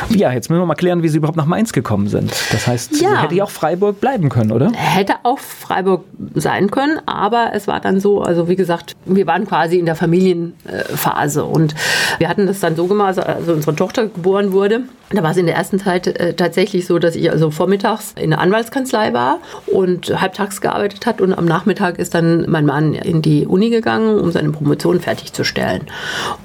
[0.10, 2.32] Ja, jetzt müssen wir mal klären, wie sie überhaupt nach Mainz gekommen sind.
[2.52, 3.21] Das heißt, ja.
[3.21, 4.71] hätte ja auch Freiburg bleiben können, oder?
[4.73, 9.45] Hätte auch Freiburg sein können, aber es war dann so, also wie gesagt, wir waren
[9.45, 11.76] quasi in der Familienphase und
[12.17, 15.45] wir hatten das dann so gemacht, also unsere Tochter geboren wurde, da war es in
[15.45, 19.27] der ersten Zeit äh, tatsächlich so, dass ich also vormittags in der Anwaltskanzlei war
[19.68, 24.20] und halbtags gearbeitet hat und am Nachmittag ist dann mein Mann in die Uni gegangen,
[24.20, 25.84] um seine Promotion fertigzustellen.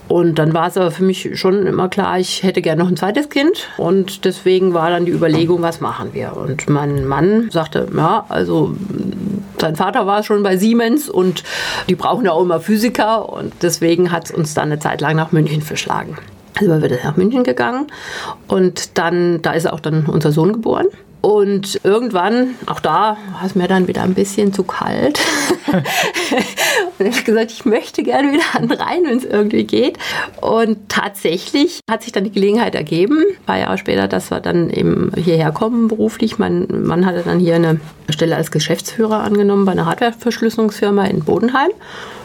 [0.09, 2.97] Und dann war es aber für mich schon immer klar, ich hätte gerne noch ein
[2.97, 6.37] zweites Kind und deswegen war dann die Überlegung, was machen wir?
[6.37, 8.75] Und mein Mann sagte, ja, also
[9.61, 11.45] sein Vater war schon bei Siemens und
[11.89, 15.17] die brauchen ja auch immer Physiker und deswegen hat es uns dann eine Zeit lang
[15.17, 16.17] nach München verschlagen.
[16.61, 17.87] Also sind wir nach München gegangen
[18.49, 20.87] und dann, da ist auch dann unser Sohn geboren.
[21.23, 25.21] Und irgendwann, auch da war es mir dann wieder ein bisschen zu kalt.
[26.99, 29.99] und ich habe gesagt, ich möchte gerne wieder an den Rhein, wenn es irgendwie geht.
[30.41, 34.69] Und tatsächlich hat sich dann die Gelegenheit ergeben, ein paar Jahre später, dass wir dann
[34.69, 36.39] eben hierher kommen beruflich.
[36.39, 41.71] Mein Mann hatte dann hier eine Stelle als Geschäftsführer angenommen bei einer Hardwareverschlüsselungsfirma in Bodenheim.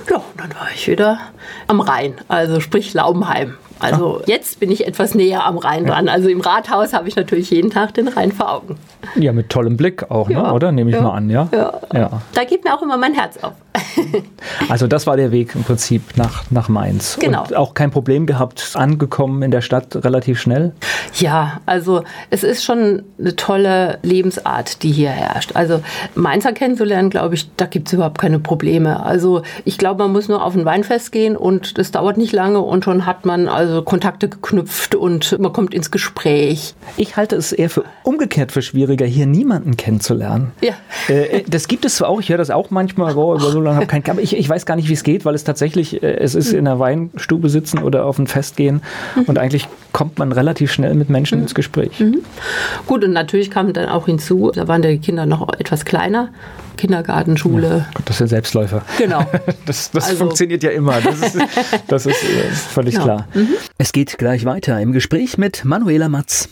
[0.09, 1.19] Ja, und dann war ich wieder
[1.67, 3.57] am Rhein, also sprich Laubenheim.
[3.79, 6.09] Also jetzt bin ich etwas näher am Rhein dran.
[6.09, 8.77] Also im Rathaus habe ich natürlich jeden Tag den Rhein vor Augen.
[9.15, 10.51] Ja, mit tollem Blick auch, ne?
[10.53, 10.71] oder?
[10.71, 11.01] Nehme ich ja.
[11.01, 11.47] mal an, ja?
[11.51, 11.73] ja?
[11.93, 12.21] ja.
[12.33, 13.53] Da geht mir auch immer mein Herz auf.
[14.69, 17.17] also das war der Weg im Prinzip nach, nach Mainz.
[17.19, 17.43] Genau.
[17.43, 20.73] Und auch kein Problem gehabt, angekommen in der Stadt relativ schnell?
[21.15, 25.51] Ja, also es ist schon eine tolle Lebensart, die hier herrscht.
[25.55, 25.81] Also
[26.15, 29.03] Mainzer kennenzulernen, glaube ich, da gibt es überhaupt keine Probleme.
[29.03, 32.59] Also ich glaube, man muss nur auf ein Weinfest gehen und das dauert nicht lange
[32.61, 36.73] und schon hat man also Kontakte geknüpft und man kommt ins Gespräch.
[36.97, 40.51] Ich halte es eher für umgekehrt für schwieriger, hier niemanden kennenzulernen.
[40.61, 40.73] Ja.
[41.07, 43.77] Äh, das gibt es zwar auch, ich höre das auch manchmal, oh, über so lange
[43.77, 46.17] habe kein aber ich, ich weiß gar nicht, wie es geht, weil es tatsächlich, äh,
[46.17, 48.81] es ist in einer Weinstube sitzen oder auf ein Fest gehen
[49.15, 49.23] mhm.
[49.23, 51.43] und eigentlich kommt man relativ schnell mit Menschen mhm.
[51.43, 51.99] ins Gespräch.
[51.99, 52.19] Mhm.
[52.85, 56.29] Gut, und natürlich kam dann auch hinzu, da waren die Kinder noch etwas kleiner.
[56.77, 57.85] Kindergarten, Schule.
[57.93, 58.83] Ja, das sind Selbstläufer.
[58.97, 59.25] Genau.
[59.65, 60.17] Das, das also.
[60.25, 61.01] funktioniert ja immer.
[61.01, 61.37] Das ist,
[61.87, 63.01] das ist äh, völlig ja.
[63.01, 63.27] klar.
[63.33, 63.49] Mhm.
[63.77, 66.47] Es geht gleich weiter im Gespräch mit Manuela Matz.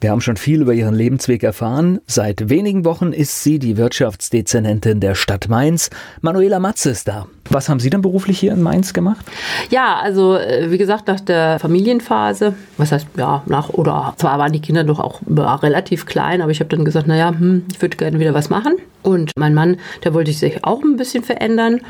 [0.00, 2.00] Wir haben schon viel über ihren Lebensweg erfahren.
[2.06, 5.88] Seit wenigen Wochen ist sie die Wirtschaftsdezernentin der Stadt Mainz.
[6.20, 7.26] Manuela Matze ist da.
[7.50, 9.24] Was haben Sie denn beruflich hier in Mainz gemacht?
[9.70, 14.52] Ja, also äh, wie gesagt, nach der Familienphase, was heißt, ja, nach, oder zwar waren
[14.52, 15.20] die Kinder doch auch
[15.62, 18.74] relativ klein, aber ich habe dann gesagt, naja, hm, ich würde gerne wieder was machen.
[19.02, 21.80] Und mein Mann, der wollte sich auch ein bisschen verändern.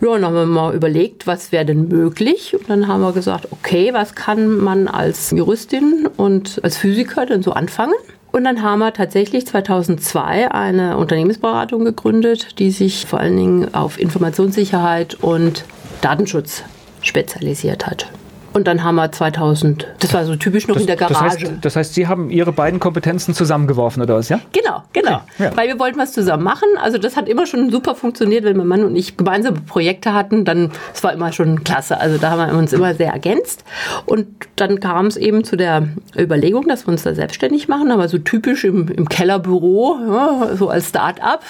[0.00, 2.56] Ja, dann haben wir mal überlegt, was wäre denn möglich.
[2.58, 7.42] Und dann haben wir gesagt, okay, was kann man als Juristin und als Physiker denn
[7.42, 7.94] so anfangen?
[8.34, 13.96] Und dann haben wir tatsächlich 2002 eine Unternehmensberatung gegründet, die sich vor allen Dingen auf
[13.96, 15.64] Informationssicherheit und
[16.00, 16.64] Datenschutz
[17.00, 18.08] spezialisiert hat.
[18.54, 21.16] Und dann haben wir 2000, das war so typisch noch das, in der Garage.
[21.18, 24.38] Das heißt, das heißt, Sie haben Ihre beiden Kompetenzen zusammengeworfen oder was, ja?
[24.52, 25.16] Genau, genau.
[25.16, 25.56] Okay, ja.
[25.56, 26.68] Weil wir wollten was zusammen machen.
[26.80, 30.44] Also das hat immer schon super funktioniert, wenn mein Mann und ich gemeinsame Projekte hatten,
[30.44, 31.98] dann, das war immer schon klasse.
[31.98, 33.64] Also da haben wir uns immer sehr ergänzt.
[34.06, 38.06] Und dann kam es eben zu der Überlegung, dass wir uns da selbstständig machen, aber
[38.08, 41.42] so typisch im, im Kellerbüro, ja, so als Start-up.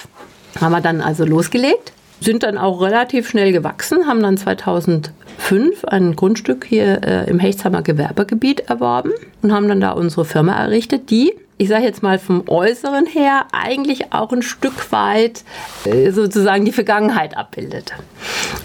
[0.59, 6.15] Haben wir dann also losgelegt, sind dann auch relativ schnell gewachsen, haben dann 2005 ein
[6.15, 11.33] Grundstück hier äh, im Hechtsheimer Gewerbegebiet erworben und haben dann da unsere Firma errichtet, die
[11.57, 15.43] ich sage jetzt mal vom Äußeren her, eigentlich auch ein Stück weit
[15.85, 17.93] äh, sozusagen die Vergangenheit abbildet.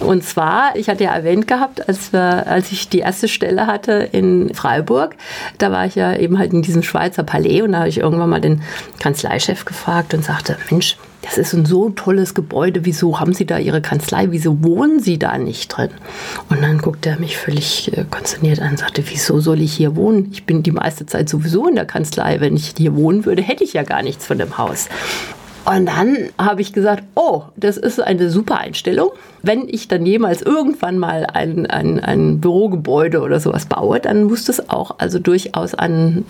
[0.00, 3.92] Und zwar, ich hatte ja erwähnt gehabt, als, wir, als ich die erste Stelle hatte
[3.92, 5.14] in Freiburg,
[5.58, 8.30] da war ich ja eben halt in diesem Schweizer Palais und da habe ich irgendwann
[8.30, 8.62] mal den
[8.98, 13.58] Kanzleichef gefragt und sagte, Mensch, das ist ein so tolles Gebäude, wieso haben Sie da
[13.58, 15.90] Ihre Kanzlei, wieso wohnen Sie da nicht drin?
[16.48, 19.96] Und dann guckte er mich völlig äh, konsterniert an und sagte, wieso soll ich hier
[19.96, 20.28] wohnen?
[20.32, 22.40] Ich bin die meiste Zeit sowieso in der Kanzlei.
[22.40, 24.88] Wenn ich hier wohnen würde, hätte ich ja gar nichts von dem Haus.
[25.66, 29.10] Und dann habe ich gesagt, oh, das ist eine super Einstellung.
[29.42, 34.46] Wenn ich dann jemals irgendwann mal ein, ein, ein Bürogebäude oder sowas baue, dann muss
[34.46, 36.24] das auch also durchaus ein,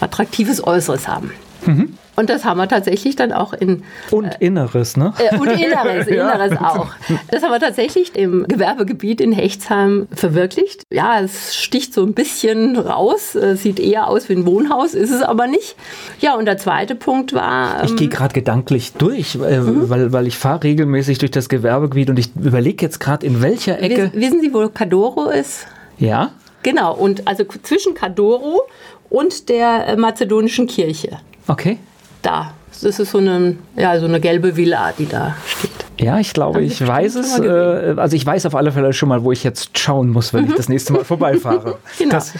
[0.00, 1.30] attraktives Äußeres haben.
[1.64, 1.94] Mhm.
[2.14, 3.84] Und das haben wir tatsächlich dann auch in.
[4.10, 5.14] Und äh, Inneres, ne?
[5.18, 6.88] Äh, und Inneres, Inneres auch.
[7.30, 10.82] Das haben wir tatsächlich im Gewerbegebiet in Hechtsheim verwirklicht.
[10.90, 15.22] Ja, es sticht so ein bisschen raus, sieht eher aus wie ein Wohnhaus, ist es
[15.22, 15.74] aber nicht.
[16.20, 17.80] Ja, und der zweite Punkt war.
[17.80, 19.88] Ähm, ich gehe gerade gedanklich durch, äh, mhm.
[19.88, 23.80] weil, weil ich fahre regelmäßig durch das Gewerbegebiet und ich überlege jetzt gerade, in welcher
[23.80, 24.10] Ecke.
[24.14, 25.66] Wissen Sie, wo Cadoro ist?
[25.98, 26.32] Ja.
[26.62, 28.62] Genau, und also zwischen Cadoro
[29.08, 31.18] und der äh, mazedonischen Kirche.
[31.48, 31.78] Okay
[32.22, 32.54] da.
[32.80, 35.70] Das ist so eine, ja, so eine gelbe Villa, die da steht.
[36.00, 37.38] Ja, ich glaube, ich weiß es.
[37.38, 40.44] Äh, also ich weiß auf alle Fälle schon mal, wo ich jetzt schauen muss, wenn
[40.44, 40.50] mhm.
[40.50, 41.78] ich das nächste Mal vorbeifahre.
[41.98, 42.10] genau.
[42.10, 42.32] Das.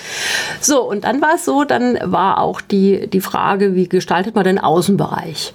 [0.61, 4.45] So, und dann war es so, dann war auch die, die Frage, wie gestaltet man
[4.45, 5.53] den Außenbereich?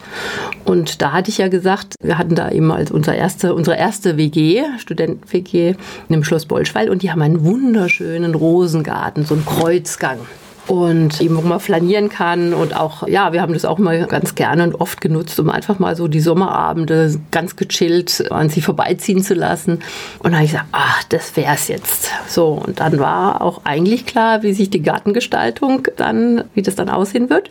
[0.63, 4.15] Und da hatte ich ja gesagt, wir hatten da eben als unser erste, unsere erste
[4.15, 5.75] WG, Studenten-WG,
[6.07, 10.19] im Schloss Bolschweil und die haben einen wunderschönen Rosengarten, so einen Kreuzgang
[10.67, 14.35] und eben wo man flanieren kann und auch, ja, wir haben das auch mal ganz
[14.35, 19.23] gerne und oft genutzt, um einfach mal so die Sommerabende ganz gechillt an sie vorbeiziehen
[19.23, 19.79] zu lassen.
[20.19, 22.11] Und dann habe ich gesagt, ach, das wäre es jetzt.
[22.27, 26.89] So, und dann war auch eigentlich klar, wie sich die Gartengestaltung dann, wie das dann
[26.89, 27.49] aussehen wird.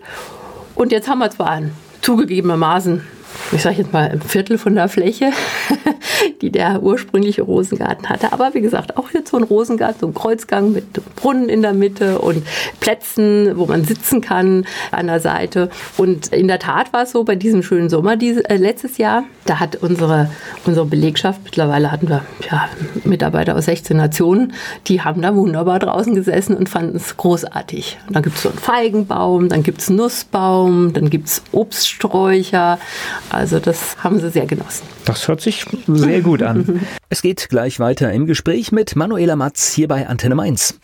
[0.75, 1.63] Und jetzt haben wir zwar
[2.03, 3.03] zugegebenermaßen
[3.53, 5.31] ich sage jetzt mal, ein Viertel von der Fläche,
[6.43, 8.33] die der ursprüngliche Rosengarten hatte.
[8.33, 10.85] Aber wie gesagt, auch jetzt so ein Rosengarten, so ein Kreuzgang mit
[11.17, 12.43] Brunnen in der Mitte und
[12.81, 15.71] Plätzen, wo man sitzen kann an der Seite.
[15.97, 19.25] Und in der Tat war es so, bei diesem schönen Sommer dieses, äh, letztes Jahr,
[19.45, 20.31] da hat unsere,
[20.65, 22.69] unsere Belegschaft, mittlerweile hatten wir ja,
[23.05, 24.53] Mitarbeiter aus 16 Nationen,
[24.87, 27.99] die haben da wunderbar draußen gesessen und fanden es großartig.
[28.09, 32.79] Und dann gibt es so einen Feigenbaum, dann gibt es Nussbaum, dann gibt es Obststräucher.
[33.31, 34.87] Also das haben sie sehr genossen.
[35.05, 36.81] Das hört sich sehr gut an.
[37.09, 40.79] es geht gleich weiter im Gespräch mit Manuela Matz hier bei Antenne Mainz.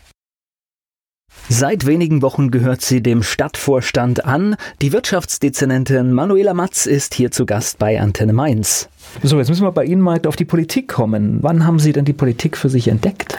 [1.48, 4.56] Seit wenigen Wochen gehört sie dem Stadtvorstand an.
[4.80, 8.88] Die Wirtschaftsdezernentin Manuela Matz ist hier zu Gast bei Antenne Mainz.
[9.22, 11.38] So, jetzt müssen wir bei Ihnen mal auf die Politik kommen.
[11.42, 13.38] Wann haben Sie denn die Politik für sich entdeckt?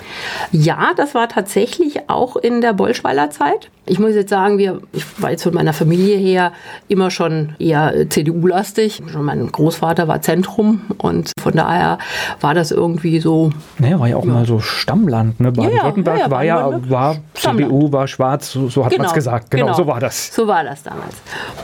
[0.51, 3.71] Ja, das war tatsächlich auch in der Bolschweiler Zeit.
[3.85, 6.53] Ich muss jetzt sagen, wir, ich war jetzt von meiner Familie her
[6.87, 9.03] immer schon eher CDU-lastig.
[9.13, 11.97] Mein Großvater war Zentrum und von daher
[12.39, 13.51] war das irgendwie so.
[13.79, 14.31] Naja, war ja auch ja.
[14.31, 15.39] mal so Stammland.
[15.41, 15.51] Ne?
[15.51, 19.13] Baden-Württemberg ja, ja, war ja war CDU, war schwarz, so, so hat genau, man es
[19.13, 19.51] gesagt.
[19.51, 20.33] Genau, genau, so war das.
[20.33, 21.15] So war das damals.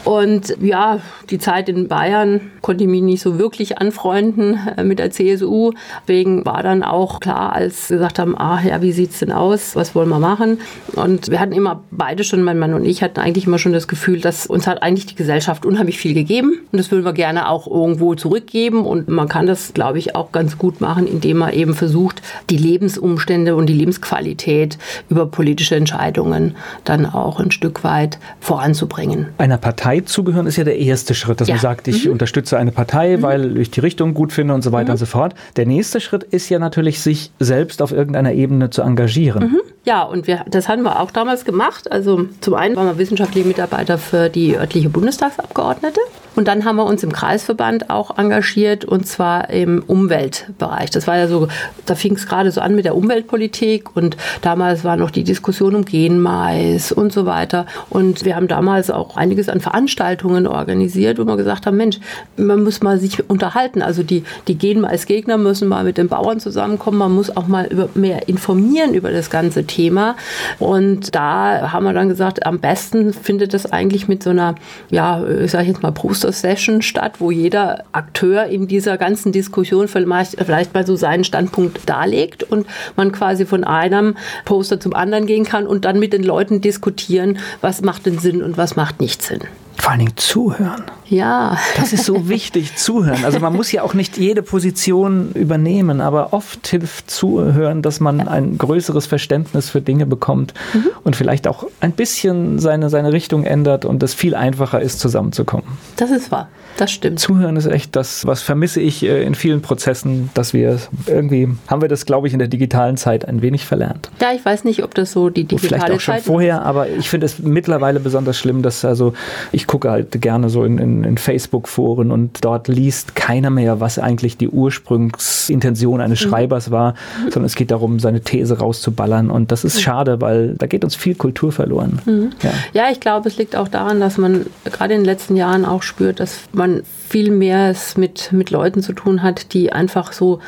[0.03, 4.99] Und ja, die Zeit in Bayern konnte ich mich nicht so wirklich anfreunden äh, mit
[4.99, 5.71] der CSU.
[6.01, 9.32] Deswegen war dann auch klar, als wir gesagt haben, ah ja, wie sieht es denn
[9.32, 9.77] aus?
[9.77, 10.60] Was wollen wir machen?
[10.95, 13.72] Und wir hatten immer beide beide schon, mein Mann und ich, hatten eigentlich immer schon
[13.72, 16.54] das Gefühl, dass uns hat eigentlich die Gesellschaft unheimlich viel gegeben.
[16.72, 18.84] Und das würden wir gerne auch irgendwo zurückgeben.
[18.84, 22.58] Und man kann das, glaube ich, auch ganz gut machen, indem man eben versucht, die
[22.58, 29.28] Lebensumstände und die Lebensqualität über politische Entscheidungen dann auch ein Stück weit voranzubringen.
[29.38, 31.56] Einer Partei zugehören ist ja der erste Schritt, dass ja.
[31.56, 32.13] man sagt, ich mhm.
[32.13, 33.22] unterstütze eine Partei, mhm.
[33.22, 34.93] weil ich die Richtung gut finde und so weiter mhm.
[34.93, 35.36] und so fort.
[35.58, 39.52] Der nächste Schritt ist ja natürlich, sich selbst auf irgendeiner Ebene zu engagieren.
[39.52, 39.60] Mhm.
[39.86, 41.91] Ja, und wir, das haben wir auch damals gemacht.
[42.00, 46.00] Also zum einen waren wir wissenschaftliche Mitarbeiter für die örtliche Bundestagsabgeordnete.
[46.39, 50.89] Und dann haben wir uns im Kreisverband auch engagiert und zwar im Umweltbereich.
[50.89, 51.49] Das war ja so,
[51.86, 55.75] da fing es gerade so an mit der Umweltpolitik und damals war noch die Diskussion
[55.75, 57.65] um Genmais und so weiter.
[57.89, 61.99] Und wir haben damals auch einiges an Veranstaltungen organisiert, wo wir gesagt haben, Mensch,
[62.38, 63.82] man muss mal sich unterhalten.
[63.82, 66.99] Also die, die Genmais-Gegner müssen mal mit den Bauern zusammenkommen.
[66.99, 70.15] Man muss auch mal über, mehr informieren über das ganze Thema.
[70.58, 74.56] Und da haben wir dann gesagt, am besten findet es eigentlich mit so einer,
[74.89, 79.88] ja, ich sage jetzt mal Poster Session statt, wo jeder Akteur in dieser ganzen Diskussion
[79.88, 84.15] vielleicht, vielleicht mal so seinen Standpunkt darlegt und man quasi von einem
[84.46, 88.44] Poster zum anderen gehen kann und dann mit den Leuten diskutieren, was macht denn Sinn
[88.44, 89.42] und was macht nicht Sinn.
[89.78, 90.84] Vor allen Dingen zuhören.
[91.10, 91.58] Ja.
[91.76, 93.26] Das ist so wichtig, zuhören.
[93.26, 98.28] Also man muss ja auch nicht jede Position übernehmen, aber oft hilft zuhören, dass man
[98.28, 100.89] ein größeres Verständnis für Dinge bekommt mhm.
[101.04, 105.65] und vielleicht auch ein bisschen seine, seine Richtung ändert und es viel einfacher ist, zusammenzukommen.
[105.95, 106.50] Das ist wahr.
[106.78, 107.19] Das stimmt.
[107.19, 111.82] Zuhören ist echt das, was vermisse ich äh, in vielen Prozessen, dass wir irgendwie, haben
[111.82, 114.10] wir das, glaube ich, in der digitalen Zeit ein wenig verlernt.
[114.22, 116.88] Ja, ich weiß nicht, ob das so die digitale Vielleicht auch schon Zeit vorher, aber
[116.88, 119.13] ich finde es mittlerweile besonders schlimm, dass also
[119.52, 124.00] ich gucke halt gerne so in, in, in Facebook-Foren und dort liest keiner mehr, was
[124.00, 126.30] eigentlich die Ursprungsintention eines mhm.
[126.30, 127.32] Schreibers war, mhm.
[127.32, 129.82] sondern es geht darum, seine These rauszuballern und das ist mhm.
[129.82, 132.00] schade, weil da geht uns viel Kultur verloren.
[132.06, 132.30] Mhm.
[132.42, 132.52] Ja.
[132.74, 135.84] ja, ich glaube, es liegt auch daran, dass man gerade in den letzten Jahren auch
[135.84, 140.14] spürt, dass man man viel mehr es mit, mit Leuten zu tun hat, die einfach
[140.14, 140.40] so,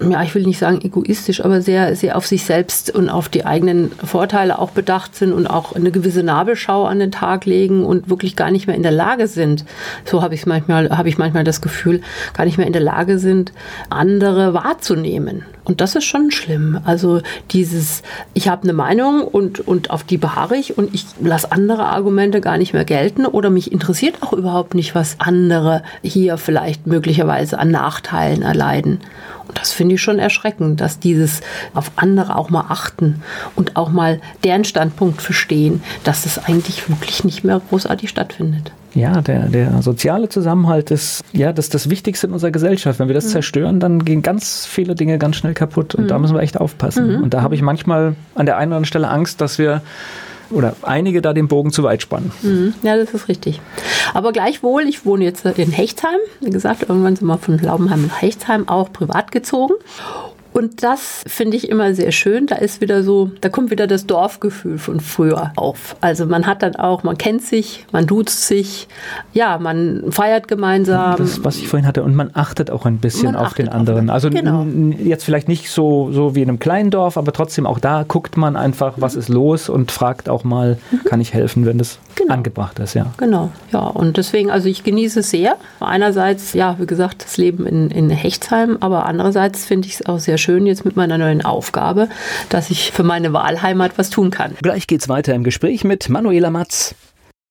[0.00, 3.44] ja, ich will nicht sagen egoistisch, aber sehr, sehr auf sich selbst und auf die
[3.44, 8.08] eigenen Vorteile auch bedacht sind und auch eine gewisse Nabelschau an den Tag legen und
[8.08, 9.66] wirklich gar nicht mehr in der Lage sind.
[10.04, 12.00] So habe ich manchmal, habe ich manchmal das Gefühl,
[12.34, 13.52] gar nicht mehr in der Lage sind,
[13.90, 15.44] andere wahrzunehmen.
[15.66, 16.80] Und das ist schon schlimm.
[16.84, 18.02] Also dieses,
[18.34, 22.40] ich habe eine Meinung und, und auf die beharre ich und ich lasse andere Argumente
[22.40, 27.58] gar nicht mehr gelten oder mich interessiert auch überhaupt nicht, was andere hier vielleicht möglicherweise
[27.58, 29.00] an Nachteilen erleiden.
[29.48, 31.40] Und das finde ich schon erschreckend, dass dieses
[31.74, 33.22] auf andere auch mal achten
[33.56, 38.70] und auch mal deren Standpunkt verstehen, dass das eigentlich wirklich nicht mehr großartig stattfindet.
[38.96, 42.98] Ja, der, der soziale Zusammenhalt ist ja das, das Wichtigste in unserer Gesellschaft.
[42.98, 43.30] Wenn wir das mhm.
[43.30, 45.94] zerstören, dann gehen ganz viele Dinge ganz schnell kaputt.
[45.94, 46.08] Und mhm.
[46.08, 47.16] da müssen wir echt aufpassen.
[47.16, 47.22] Mhm.
[47.24, 49.82] Und da habe ich manchmal an der einen oder anderen Stelle Angst, dass wir
[50.50, 52.30] oder einige da den Bogen zu weit spannen.
[52.42, 52.74] Mhm.
[52.82, 53.60] Ja, das ist richtig.
[54.14, 56.20] Aber gleichwohl, ich wohne jetzt in Hechtsheim.
[56.40, 59.74] Wie gesagt, irgendwann sind wir von Laubenheim nach Hechtsheim auch privat gezogen.
[60.56, 62.46] Und das finde ich immer sehr schön.
[62.46, 65.96] Da ist wieder so, da kommt wieder das Dorfgefühl von früher auf.
[66.00, 68.88] Also man hat dann auch, man kennt sich, man duzt sich,
[69.34, 71.18] ja, man feiert gemeinsam.
[71.18, 74.08] Das, was ich vorhin hatte, und man achtet auch ein bisschen man auf den anderen.
[74.08, 74.64] Auf, also genau.
[74.98, 78.38] jetzt vielleicht nicht so, so wie in einem kleinen Dorf, aber trotzdem auch da guckt
[78.38, 81.04] man einfach, was ist los und fragt auch mal, mhm.
[81.04, 82.34] kann ich helfen, wenn das genau.
[82.34, 83.06] angebracht ist, ja.
[83.18, 83.80] Genau, ja.
[83.80, 85.56] Und deswegen, also ich genieße es sehr.
[85.78, 90.18] Einerseits, ja, wie gesagt, das Leben in, in Hechtsheim, aber andererseits finde ich es auch
[90.18, 92.08] sehr schön schön jetzt mit meiner neuen Aufgabe,
[92.48, 94.54] dass ich für meine Wahlheimat was tun kann.
[94.62, 96.94] Gleich geht's weiter im Gespräch mit Manuela Matz.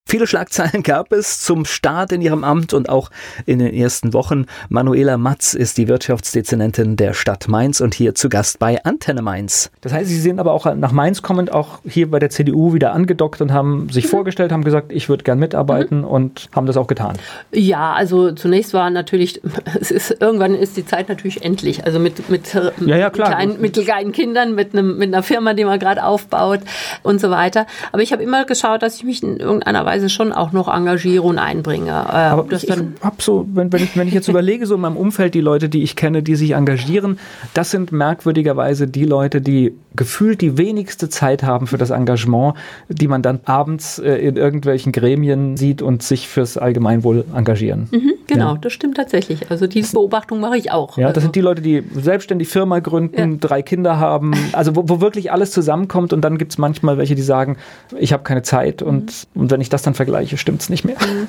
[0.08, 3.10] Viele Schlagzeilen gab es zum Start in ihrem Amt und auch
[3.48, 4.46] in den ersten Wochen.
[4.70, 9.72] Manuela Matz ist die Wirtschaftsdezernentin der Stadt Mainz und hier zu Gast bei Antenne Mainz.
[9.82, 12.94] Das heißt, Sie sind aber auch nach Mainz kommend auch hier bei der CDU wieder
[12.94, 14.10] angedockt und haben sich mhm.
[14.10, 16.06] vorgestellt, haben gesagt, ich würde gern mitarbeiten mhm.
[16.08, 17.18] und haben das auch getan.
[17.52, 19.42] Ja, also zunächst war natürlich,
[19.82, 21.84] es ist, irgendwann ist die Zeit natürlich endlich.
[21.84, 25.66] Also mit, mit, ja, ja, kleinen, mit kleinen Kindern, mit, einem, mit einer Firma, die
[25.66, 26.60] man gerade aufbaut
[27.02, 27.66] und so weiter.
[27.92, 30.68] Aber ich habe immer geschaut, dass ich mich in irgendeiner Weise Weise schon auch noch
[30.68, 31.90] engagiere und einbringe.
[31.90, 34.82] Äh, Aber ich, ich habe so, wenn, wenn, ich, wenn ich jetzt überlege, so in
[34.82, 37.18] meinem Umfeld die Leute, die ich kenne, die sich engagieren,
[37.54, 42.56] das sind merkwürdigerweise die Leute, die gefühlt die wenigste Zeit haben für das Engagement,
[42.90, 47.88] die man dann abends äh, in irgendwelchen Gremien sieht und sich fürs Allgemeinwohl engagieren.
[47.92, 48.60] Mhm, genau, ja.
[48.60, 49.50] das stimmt tatsächlich.
[49.50, 50.98] Also diese Beobachtung mache ich auch.
[50.98, 51.26] Ja, das also.
[51.26, 53.38] sind die Leute, die selbstständig Firma gründen, ja.
[53.40, 57.16] drei Kinder haben, also wo, wo, wirklich alles zusammenkommt und dann gibt es manchmal welche,
[57.16, 57.58] die sagen,
[57.98, 59.42] ich habe keine Zeit und, mhm.
[59.42, 60.96] und wenn ich das dann vergleiche, stimmt es nicht mehr.
[60.96, 61.28] Mhm.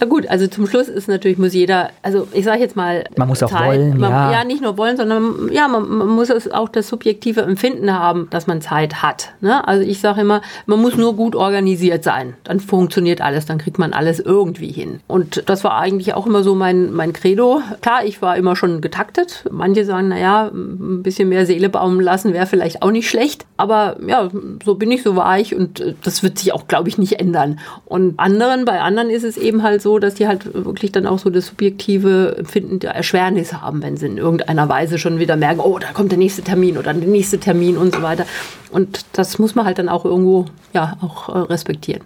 [0.00, 3.28] Ja gut, also zum Schluss ist natürlich, muss jeder, also ich sage jetzt mal, man
[3.28, 4.32] muss auch Zeit, wollen, man, ja.
[4.32, 4.44] ja.
[4.44, 7.99] nicht nur wollen, sondern ja, man, man muss auch das subjektive Empfinden haben,
[8.30, 9.32] dass man Zeit hat.
[9.40, 9.66] Ne?
[9.66, 13.78] Also ich sage immer, man muss nur gut organisiert sein, dann funktioniert alles, dann kriegt
[13.78, 15.00] man alles irgendwie hin.
[15.06, 17.60] Und das war eigentlich auch immer so mein, mein Credo.
[17.80, 19.44] Klar, ich war immer schon getaktet.
[19.50, 23.46] Manche sagen, naja, ein bisschen mehr Seele baumen lassen wäre vielleicht auch nicht schlecht.
[23.56, 24.30] Aber ja,
[24.64, 27.58] so bin ich, so war ich und das wird sich auch, glaube ich, nicht ändern.
[27.84, 31.18] Und anderen, bei anderen ist es eben halt so, dass die halt wirklich dann auch
[31.18, 35.60] so das subjektive Empfinden der Erschwernis haben, wenn sie in irgendeiner Weise schon wieder merken,
[35.60, 38.26] oh, da kommt der nächste Termin oder der nächste Termin und so weiter.
[38.70, 42.02] Und das muss man halt dann auch irgendwo ja auch äh, respektieren.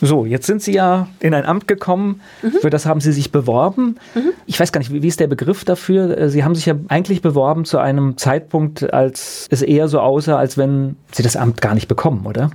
[0.00, 2.52] So, jetzt sind Sie ja in ein Amt gekommen, mhm.
[2.60, 3.96] für das haben Sie sich beworben.
[4.14, 4.30] Mhm.
[4.46, 6.16] Ich weiß gar nicht, wie, wie, ist der Begriff dafür?
[6.16, 10.36] Äh, Sie haben sich ja eigentlich beworben zu einem Zeitpunkt, als es eher so aussah,
[10.36, 12.50] als wenn Sie das Amt gar nicht bekommen, oder?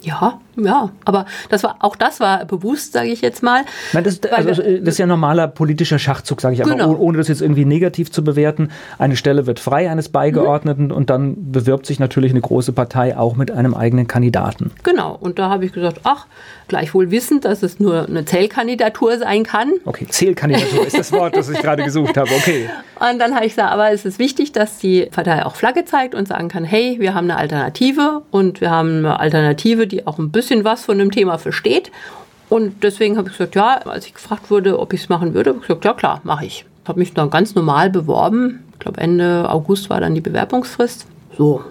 [0.00, 3.64] Ja, ja, aber das war auch das war bewusst, sage ich jetzt mal.
[3.92, 6.84] Nein, das, also, das ist ja normaler politischer Schachzug, sage ich genau.
[6.84, 8.70] aber, ohne das jetzt irgendwie negativ zu bewerten.
[8.98, 10.92] Eine Stelle wird frei eines Beigeordneten mhm.
[10.92, 14.72] und dann bewirbt sich natürlich eine große Partei auch mit einem eigenen Kandidaten.
[14.82, 16.26] Genau, und da habe ich gesagt, ach,
[16.68, 19.72] gleichwohl wissend, dass es nur eine Zählkandidatur sein kann.
[19.84, 22.68] Okay, Zählkandidatur ist das Wort, das ich gerade gesucht habe, okay.
[23.10, 26.14] Und dann habe ich gesagt, aber es ist wichtig, dass die Partei auch Flagge zeigt
[26.14, 30.20] und sagen kann, hey, wir haben eine Alternative und wir haben eine Alternative, die auch
[30.20, 31.90] ein bisschen was von dem Thema versteht
[32.48, 35.50] Und deswegen habe ich gesagt, ja, als ich gefragt wurde, ob ich es machen würde,
[35.50, 36.64] habe ich gesagt, ja klar, mache ich.
[36.86, 38.64] Habe mich dann ganz normal beworben.
[38.74, 41.06] Ich glaube, Ende August war dann die Bewerbungsfrist.
[41.38, 41.62] So,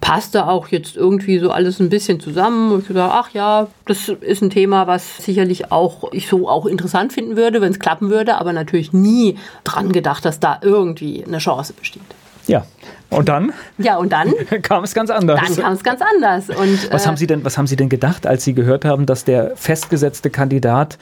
[0.00, 2.72] passte auch jetzt irgendwie so alles ein bisschen zusammen.
[2.72, 6.66] Und ich gesagt, ach ja, das ist ein Thema, was sicherlich auch ich so auch
[6.66, 11.24] interessant finden würde, wenn es klappen würde, aber natürlich nie dran gedacht, dass da irgendwie
[11.24, 12.02] eine Chance besteht.
[12.46, 12.66] Ja.
[13.10, 13.52] Und dann?
[13.78, 14.32] Ja, und dann
[14.62, 15.40] kam es ganz anders.
[15.40, 16.48] Dann kam es ganz anders.
[16.50, 19.06] Und, was, äh, haben Sie denn, was haben Sie denn gedacht, als Sie gehört haben,
[19.06, 20.98] dass der festgesetzte Kandidat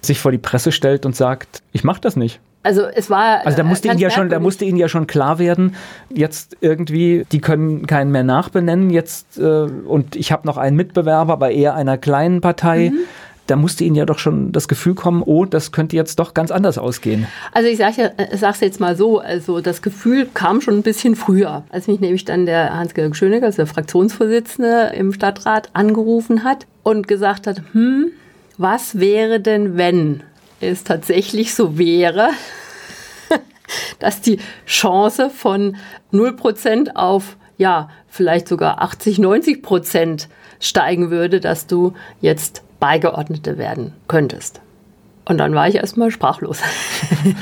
[0.00, 2.40] sich vor die Presse stellt und sagt, ich mache das nicht?
[2.62, 3.46] Also es war.
[3.46, 5.76] Also da musste Ihnen ja schon, da musste Ihnen ja schon klar werden,
[6.08, 11.32] jetzt irgendwie, die können keinen mehr nachbenennen, jetzt äh, und ich habe noch einen Mitbewerber,
[11.32, 12.90] aber eher einer kleinen Partei.
[12.90, 12.98] Mhm.
[13.46, 16.50] Da musste Ihnen ja doch schon das Gefühl kommen, oh, das könnte jetzt doch ganz
[16.50, 17.26] anders ausgehen.
[17.52, 21.14] Also ich sage ja, äh, jetzt mal so, also das Gefühl kam schon ein bisschen
[21.14, 26.66] früher, als mich nämlich dann der Hans-Georg Schönecker, also der Fraktionsvorsitzende im Stadtrat, angerufen hat
[26.82, 28.10] und gesagt hat, hm,
[28.58, 30.22] was wäre denn, wenn
[30.60, 32.30] es tatsächlich so wäre,
[33.98, 35.76] dass die Chance von
[36.12, 40.28] 0% auf, ja, vielleicht sogar 80, 90 Prozent
[40.60, 44.60] steigen würde, dass du jetzt Beigeordnete werden könntest.
[45.24, 46.60] Und dann war ich erstmal sprachlos.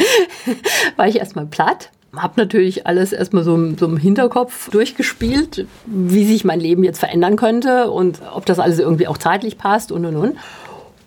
[0.97, 1.91] war ich erstmal platt.
[2.17, 7.37] Hab natürlich alles erstmal so, so im Hinterkopf durchgespielt, wie sich mein Leben jetzt verändern
[7.37, 10.37] könnte und ob das alles irgendwie auch zeitlich passt und und und.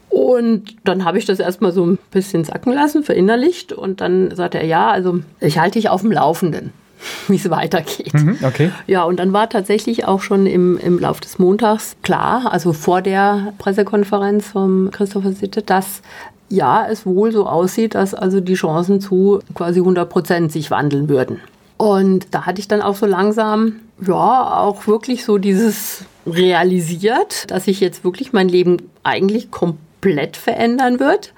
[0.10, 3.74] Und dann habe ich das erstmal so ein bisschen sacken lassen, verinnerlicht.
[3.74, 6.74] Und dann sagte er, ja, also ich halte dich auf dem Laufenden,
[7.28, 8.14] wie es weitergeht.
[8.14, 8.72] Mhm, okay.
[8.88, 13.02] Ja, und dann war tatsächlich auch schon im, im Lauf des Montags klar, also vor
[13.02, 16.02] der Pressekonferenz vom Christopher Sitte, dass
[16.50, 21.10] ja, es wohl so aussieht, dass also die Chancen zu quasi 100 Prozent sich wandeln
[21.10, 21.42] würden.
[21.78, 23.74] Und da hatte ich dann auch so langsam,
[24.06, 31.00] ja, auch wirklich so dieses realisiert, dass ich jetzt wirklich mein Leben eigentlich komplett verändern
[31.00, 31.34] wird.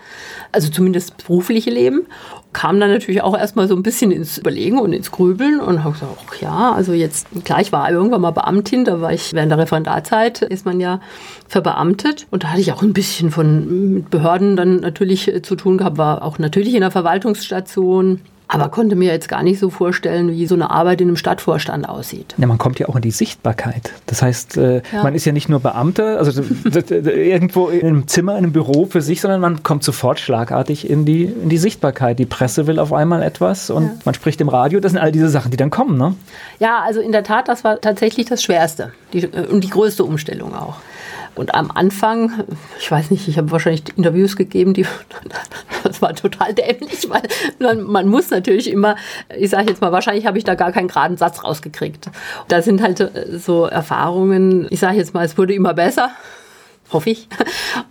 [0.52, 2.08] Also zumindest das berufliche Leben.
[2.52, 5.94] Kam dann natürlich auch erstmal so ein bisschen ins Überlegen und ins Grübeln und habe
[5.94, 9.52] gesagt, ach ja, also jetzt, klar, ich war irgendwann mal Beamtin, da war ich während
[9.52, 11.00] der Referendarzeit, ist man ja
[11.48, 12.26] verbeamtet.
[12.32, 15.98] Und da hatte ich auch ein bisschen von mit Behörden dann natürlich zu tun gehabt,
[15.98, 18.22] war auch natürlich in der Verwaltungsstation
[18.52, 21.88] aber konnte mir jetzt gar nicht so vorstellen, wie so eine Arbeit in einem Stadtvorstand
[21.88, 22.34] aussieht.
[22.40, 23.94] Ja, man kommt ja auch in die Sichtbarkeit.
[24.08, 25.04] Das heißt, äh, ja.
[25.04, 26.42] man ist ja nicht nur Beamter, also
[26.90, 31.06] irgendwo in einem Zimmer, in einem Büro für sich, sondern man kommt sofort schlagartig in
[31.06, 32.18] die, in die Sichtbarkeit.
[32.18, 33.94] Die Presse will auf einmal etwas und ja.
[34.04, 34.80] man spricht im Radio.
[34.80, 36.16] Das sind all diese Sachen, die dann kommen, ne?
[36.58, 40.04] Ja, also in der Tat, das war tatsächlich das Schwerste die, äh, und die größte
[40.04, 40.78] Umstellung auch.
[41.40, 42.44] Und am Anfang,
[42.80, 44.86] ich weiß nicht, ich habe wahrscheinlich Interviews gegeben, die
[45.84, 47.22] das war total dämlich, weil
[47.60, 48.98] man, man muss natürlich immer,
[49.38, 52.10] ich sage jetzt mal, wahrscheinlich habe ich da gar keinen geraden Satz rausgekriegt.
[52.50, 56.12] Da sind halt äh, so Erfahrungen, ich sage jetzt mal, es wurde immer besser
[56.92, 57.28] hoffe ich.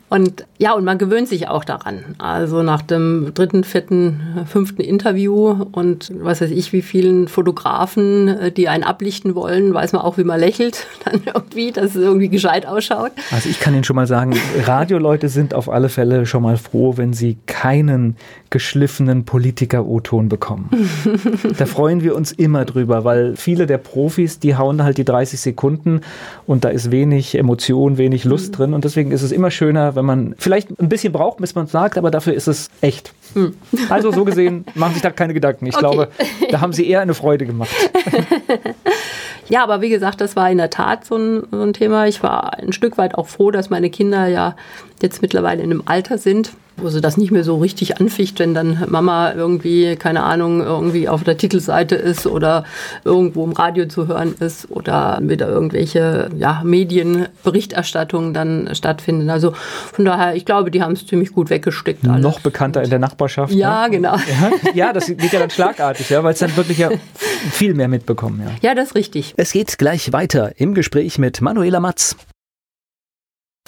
[0.09, 2.17] Und ja, und man gewöhnt sich auch daran.
[2.19, 8.51] Also nach dem dritten, vierten, fünften Interview und was weiß ich, wie vielen Fotografen, äh,
[8.51, 12.29] die einen ablichten wollen, weiß man auch, wie man lächelt, dann irgendwie, dass es irgendwie
[12.29, 13.13] gescheit ausschaut.
[13.31, 14.35] Also ich kann Ihnen schon mal sagen,
[14.65, 18.17] Radioleute sind auf alle Fälle schon mal froh, wenn sie keinen
[18.51, 20.71] geschliffenen Politiker-O-Ton bekommen.
[21.59, 25.39] da freuen wir uns immer drüber, weil viele der Profis, die hauen halt die 30
[25.39, 26.01] Sekunden
[26.47, 28.57] und da ist wenig Emotion, wenig Lust mhm.
[28.57, 31.67] drin und deswegen ist es immer schöner, wenn man vielleicht ein bisschen braucht, bis man
[31.67, 33.13] es sagt, aber dafür ist es echt.
[33.35, 33.55] Mhm.
[33.91, 35.67] Also so gesehen, machen Sie sich da keine Gedanken.
[35.67, 35.81] Ich okay.
[35.81, 36.09] glaube,
[36.51, 37.71] da haben Sie eher eine Freude gemacht.
[39.49, 42.07] Ja, aber wie gesagt, das war in der Tat so ein, so ein Thema.
[42.07, 44.55] Ich war ein Stück weit auch froh, dass meine Kinder ja
[45.01, 48.55] jetzt mittlerweile in einem Alter sind, wo sie das nicht mehr so richtig anficht, wenn
[48.55, 52.65] dann Mama irgendwie, keine Ahnung, irgendwie auf der Titelseite ist oder
[53.05, 59.31] irgendwo im Radio zu hören ist oder wieder irgendwelche ja, Medienberichterstattungen dann stattfinden.
[59.31, 59.53] Also
[59.93, 62.07] von daher, ich glaube, die haben es ziemlich gut weggesteckt.
[62.07, 62.23] Alles.
[62.23, 63.53] Noch bekannter in der Nachbarschaft.
[63.53, 63.91] Ja, ne?
[63.91, 64.17] genau.
[64.29, 66.91] Ja, ja, das geht ja dann schlagartig, ja, weil es dann wirklich ja
[67.51, 68.43] viel mehr mitbekommen.
[68.45, 68.69] Ja.
[68.71, 69.35] ja, das ist richtig.
[69.37, 72.17] Es geht gleich weiter im Gespräch mit Manuela Matz.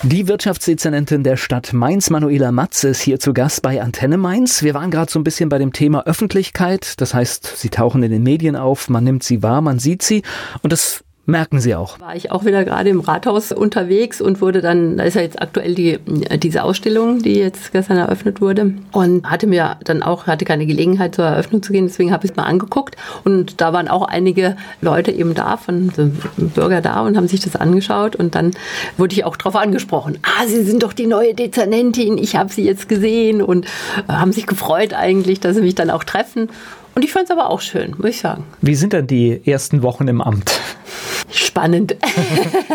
[0.02, 4.62] Die Wirtschaftsdezernentin der Stadt Mainz, Manuela Matz, ist hier zu Gast bei Antenne Mainz.
[4.62, 6.94] Wir waren gerade so ein bisschen bei dem Thema Öffentlichkeit.
[7.02, 10.22] Das heißt, sie tauchen in den Medien auf, man nimmt sie wahr, man sieht sie.
[10.62, 11.98] Und das merken Sie auch.
[12.00, 15.40] War ich auch wieder gerade im Rathaus unterwegs und wurde dann, da ist ja jetzt
[15.40, 15.98] aktuell die,
[16.38, 18.74] diese Ausstellung, die jetzt gestern eröffnet wurde.
[18.92, 22.32] Und hatte mir dann auch, hatte keine Gelegenheit zur Eröffnung zu gehen, deswegen habe ich
[22.32, 22.96] es mal angeguckt.
[23.24, 25.92] Und da waren auch einige Leute eben da, von
[26.36, 28.16] Bürger da und haben sich das angeschaut.
[28.16, 28.52] Und dann
[28.96, 32.64] wurde ich auch darauf angesprochen, ah, Sie sind doch die neue Dezernentin, ich habe Sie
[32.64, 36.48] jetzt gesehen und äh, haben sich gefreut eigentlich, dass Sie mich dann auch treffen
[36.94, 38.44] und ich fand es aber auch schön, muss ich sagen.
[38.60, 40.60] Wie sind denn die ersten Wochen im Amt?
[41.30, 41.96] Spannend.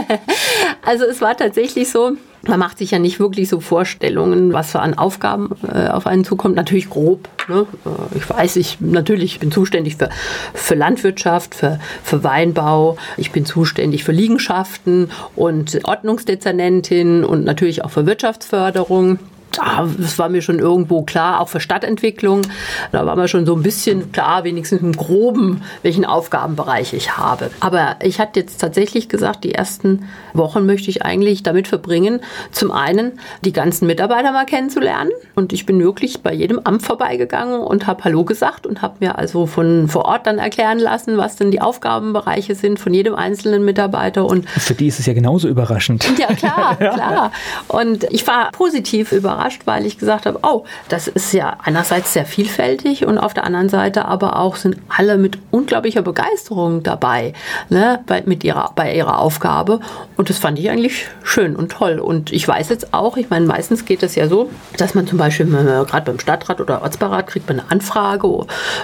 [0.85, 2.13] also es war tatsächlich so,
[2.47, 6.23] man macht sich ja nicht wirklich so Vorstellungen, was für an Aufgaben äh, auf einen
[6.23, 6.55] zukommt.
[6.55, 7.27] Natürlich grob.
[7.47, 7.65] Ne?
[7.85, 10.09] Äh, ich weiß, ich natürlich bin zuständig für,
[10.53, 12.97] für Landwirtschaft, für, für Weinbau.
[13.17, 19.19] Ich bin zuständig für Liegenschaften und Ordnungsdezernentin und natürlich auch für Wirtschaftsförderung
[19.57, 22.43] das war mir schon irgendwo klar, auch für Stadtentwicklung.
[22.91, 27.49] Da war mir schon so ein bisschen klar, wenigstens im Groben, welchen Aufgabenbereich ich habe.
[27.59, 32.71] Aber ich hatte jetzt tatsächlich gesagt, die ersten Wochen möchte ich eigentlich damit verbringen, zum
[32.71, 35.11] einen die ganzen Mitarbeiter mal kennenzulernen.
[35.35, 39.17] Und ich bin wirklich bei jedem Amt vorbeigegangen und habe Hallo gesagt und habe mir
[39.17, 43.65] also von vor Ort dann erklären lassen, was denn die Aufgabenbereiche sind von jedem einzelnen
[43.65, 44.25] Mitarbeiter.
[44.25, 46.05] Und für die ist es ja genauso überraschend.
[46.17, 47.31] Ja, klar, klar.
[47.67, 52.13] Und ich war positiv überrascht überrascht, weil ich gesagt habe, oh, das ist ja einerseits
[52.13, 57.33] sehr vielfältig und auf der anderen Seite aber auch sind alle mit unglaublicher Begeisterung dabei,
[57.69, 59.79] ne, bei, mit ihrer, bei ihrer Aufgabe.
[60.17, 61.99] Und das fand ich eigentlich schön und toll.
[61.99, 65.17] Und ich weiß jetzt auch, ich meine, meistens geht es ja so, dass man zum
[65.17, 68.27] Beispiel gerade beim Stadtrat oder Ortsbeirat kriegt man eine Anfrage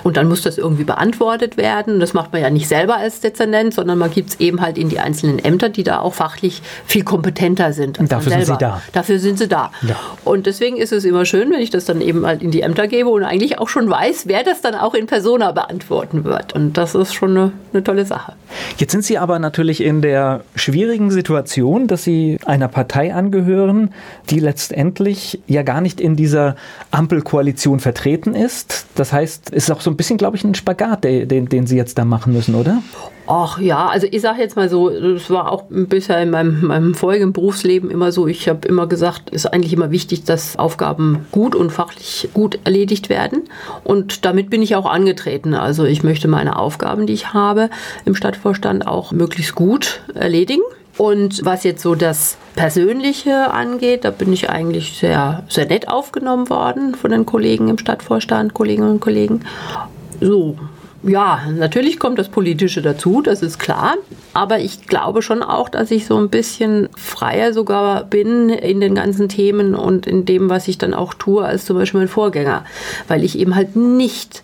[0.03, 1.99] und dann muss das irgendwie beantwortet werden.
[1.99, 4.89] Das macht man ja nicht selber als Dezernent, sondern man gibt es eben halt in
[4.89, 7.99] die einzelnen Ämter, die da auch fachlich viel kompetenter sind.
[7.99, 8.81] Und dafür sind sie da.
[8.91, 9.71] Dafür sind sie da.
[9.81, 9.95] Ja.
[10.23, 12.87] Und deswegen ist es immer schön, wenn ich das dann eben halt in die Ämter
[12.87, 16.53] gebe und eigentlich auch schon weiß, wer das dann auch in Persona beantworten wird.
[16.53, 18.33] Und das ist schon eine, eine tolle Sache.
[18.77, 23.93] Jetzt sind Sie aber natürlich in der schwierigen Situation, dass Sie einer Partei angehören,
[24.29, 26.57] die letztendlich ja gar nicht in dieser
[26.91, 28.87] Ampelkoalition vertreten ist.
[28.95, 31.77] Das heißt, es ist auch so ein bisschen, glaube ich, ein Spagat, den, den Sie
[31.77, 32.81] jetzt da machen müssen, oder?
[33.33, 36.95] Ach ja, also ich sage jetzt mal so, das war auch bisher in meinem, meinem
[36.95, 41.25] vorigen Berufsleben immer so, ich habe immer gesagt, es ist eigentlich immer wichtig, dass Aufgaben
[41.31, 43.43] gut und fachlich gut erledigt werden.
[43.83, 45.53] Und damit bin ich auch angetreten.
[45.53, 47.69] Also ich möchte meine Aufgaben, die ich habe
[48.05, 50.63] im Stadtvorstand, auch möglichst gut erledigen.
[50.97, 56.49] Und was jetzt so das Persönliche angeht, da bin ich eigentlich sehr, sehr nett aufgenommen
[56.49, 59.41] worden von den Kollegen im Stadtvorstand, Kolleginnen und Kollegen.
[60.19, 60.57] So,
[61.03, 63.95] ja, natürlich kommt das Politische dazu, das ist klar.
[64.33, 68.95] Aber ich glaube schon auch, dass ich so ein bisschen freier sogar bin in den
[68.95, 72.65] ganzen Themen und in dem, was ich dann auch tue, als zum Beispiel mein Vorgänger.
[73.07, 74.43] Weil ich eben halt nicht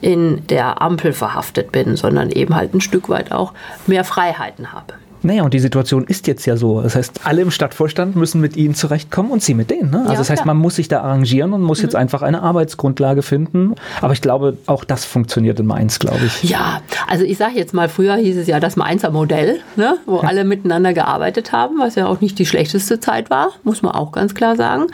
[0.00, 3.54] in der Ampel verhaftet bin, sondern eben halt ein Stück weit auch
[3.86, 4.94] mehr Freiheiten habe.
[5.24, 6.82] Naja, und die Situation ist jetzt ja so.
[6.82, 9.90] Das heißt, alle im Stadtvorstand müssen mit ihnen zurechtkommen und sie mit denen.
[9.90, 10.00] Ne?
[10.00, 10.54] Also ja, das heißt, klar.
[10.54, 11.84] man muss sich da arrangieren und muss mhm.
[11.84, 13.74] jetzt einfach eine Arbeitsgrundlage finden.
[14.02, 16.44] Aber ich glaube, auch das funktioniert in Mainz, glaube ich.
[16.44, 19.96] Ja, also ich sage jetzt mal, früher hieß es ja das Mainzer Modell, ne?
[20.04, 20.28] wo ja.
[20.28, 24.12] alle miteinander gearbeitet haben, was ja auch nicht die schlechteste Zeit war, muss man auch
[24.12, 24.88] ganz klar sagen.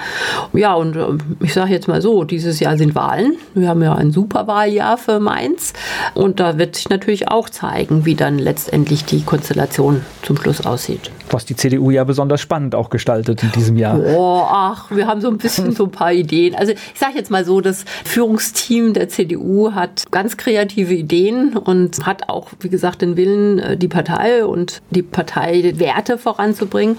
[0.52, 3.36] Ja, und ähm, ich sage jetzt mal so, dieses Jahr sind Wahlen.
[3.54, 5.72] Wir haben ja ein Superwahljahr für Mainz.
[6.14, 11.10] Und da wird sich natürlich auch zeigen, wie dann letztendlich die Konstellation zum Schluss aussieht.
[11.30, 13.98] Was die CDU ja besonders spannend auch gestaltet in diesem Jahr.
[13.98, 16.54] Oh, ach, wir haben so ein bisschen so ein paar Ideen.
[16.54, 22.04] Also ich sage jetzt mal so, das Führungsteam der CDU hat ganz kreative Ideen und
[22.06, 26.98] hat auch, wie gesagt, den Willen, äh, die Partei und die Parteiwerte voranzubringen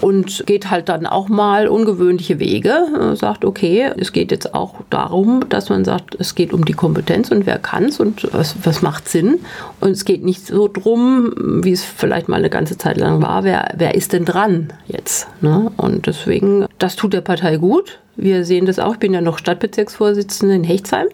[0.00, 3.14] und geht halt dann auch mal ungewöhnliche Wege.
[3.14, 7.30] Sagt, okay, es geht jetzt auch darum, dass man sagt, es geht um die Kompetenz
[7.30, 9.40] und wer kann es und was, was macht Sinn.
[9.80, 11.32] Und es geht nicht so drum,
[11.62, 15.28] wie es vielleicht mal eine ganze Zeit lang war, wer, wer ist denn dran jetzt?
[15.42, 15.70] Ne?
[15.76, 18.00] Und deswegen, das tut der Partei gut.
[18.18, 18.94] Wir sehen das auch.
[18.94, 21.06] Ich bin ja noch Stadtbezirksvorsitzende in Hechtsheim.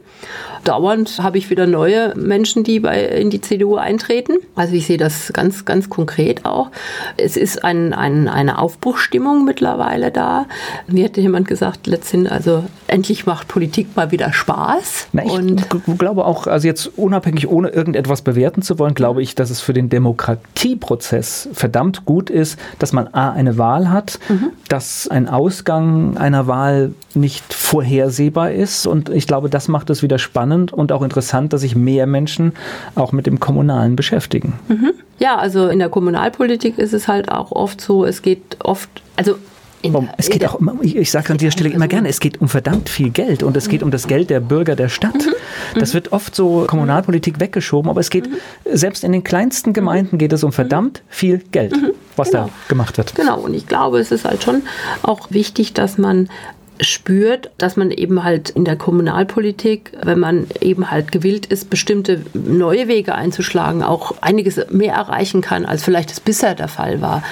[0.64, 4.38] Dauernd habe ich wieder neue Menschen, die bei, in die CDU eintreten.
[4.54, 6.70] Also ich sehe das ganz, ganz konkret auch.
[7.18, 10.46] Es ist ein, ein, eine Aufbruchstimmung mittlerweile da.
[10.86, 15.08] Mir hat jemand gesagt letztendlich, also endlich macht Politik mal wieder Spaß.
[15.12, 19.34] Na, ich und glaube auch, also jetzt unabhängig, ohne irgendetwas bewerten zu wollen, glaube ich,
[19.34, 24.52] dass es für den Demokratieprozess verdammt gut ist, dass man A, eine Wahl hat, mhm.
[24.70, 28.86] dass ein Ausgang einer Wahl nicht vorhersehbar ist.
[28.86, 32.52] Und ich glaube, das macht es wieder spannend und auch interessant, dass sich mehr Menschen
[32.94, 34.54] auch mit dem Kommunalen beschäftigen.
[34.68, 34.92] Mhm.
[35.18, 39.36] Ja, also in der Kommunalpolitik ist es halt auch oft so, es geht oft, also
[39.92, 42.48] um, es geht auch, ich, ich sage an dieser Stelle immer gerne, es geht um
[42.48, 45.14] verdammt viel Geld und es geht um das Geld der Bürger der Stadt.
[45.14, 45.78] Mhm.
[45.78, 48.36] Das wird oft so Kommunalpolitik weggeschoben, aber es geht, mhm.
[48.72, 51.90] selbst in den kleinsten Gemeinden geht es um verdammt viel Geld, mhm.
[52.16, 52.44] was genau.
[52.44, 53.14] da gemacht wird.
[53.14, 54.62] Genau, und ich glaube, es ist halt schon
[55.02, 56.28] auch wichtig, dass man
[56.80, 62.22] spürt, dass man eben halt in der Kommunalpolitik, wenn man eben halt gewillt ist, bestimmte
[62.32, 67.22] neue Wege einzuschlagen, auch einiges mehr erreichen kann, als vielleicht es bisher der Fall war.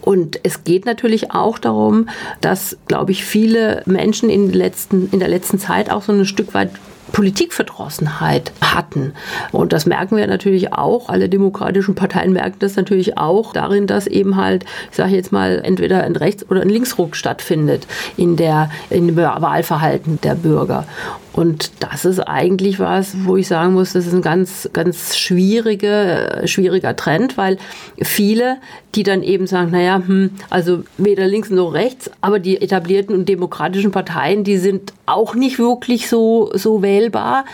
[0.00, 2.08] Und es geht natürlich auch darum,
[2.40, 6.54] dass, glaube ich, viele Menschen in, letzten, in der letzten Zeit auch so ein Stück
[6.54, 6.70] weit
[7.14, 9.14] Politikverdrossenheit hatten.
[9.52, 11.08] Und das merken wir natürlich auch.
[11.08, 15.60] Alle demokratischen Parteien merken das natürlich auch darin, dass eben halt, ich sage jetzt mal,
[15.64, 17.86] entweder ein Rechts- oder ein Linksruck stattfindet
[18.16, 20.86] in der, in dem Wahlverhalten der Bürger.
[21.34, 26.42] Und das ist eigentlich was, wo ich sagen muss, das ist ein ganz, ganz schwierige,
[26.44, 27.58] schwieriger Trend, weil
[28.00, 28.58] viele,
[28.94, 33.28] die dann eben sagen, naja, hm, also weder links noch rechts, aber die etablierten und
[33.28, 37.44] demokratischen Parteien, die sind auch nicht wirklich so, so wählbar.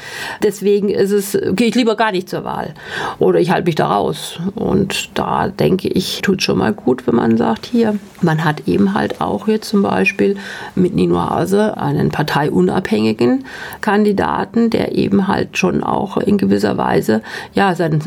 [0.43, 2.75] Deswegen ist es, gehe ich lieber gar nicht zur Wahl.
[3.19, 4.39] Oder ich halte mich da raus.
[4.55, 8.95] Und da denke ich, tut schon mal gut, wenn man sagt, hier, man hat eben
[8.95, 10.37] halt auch jetzt zum Beispiel
[10.75, 13.45] mit Nino Hase einen parteiunabhängigen
[13.81, 17.23] Kandidaten, der eben halt schon auch in gewisser Weise
[17.55, 18.01] ja sein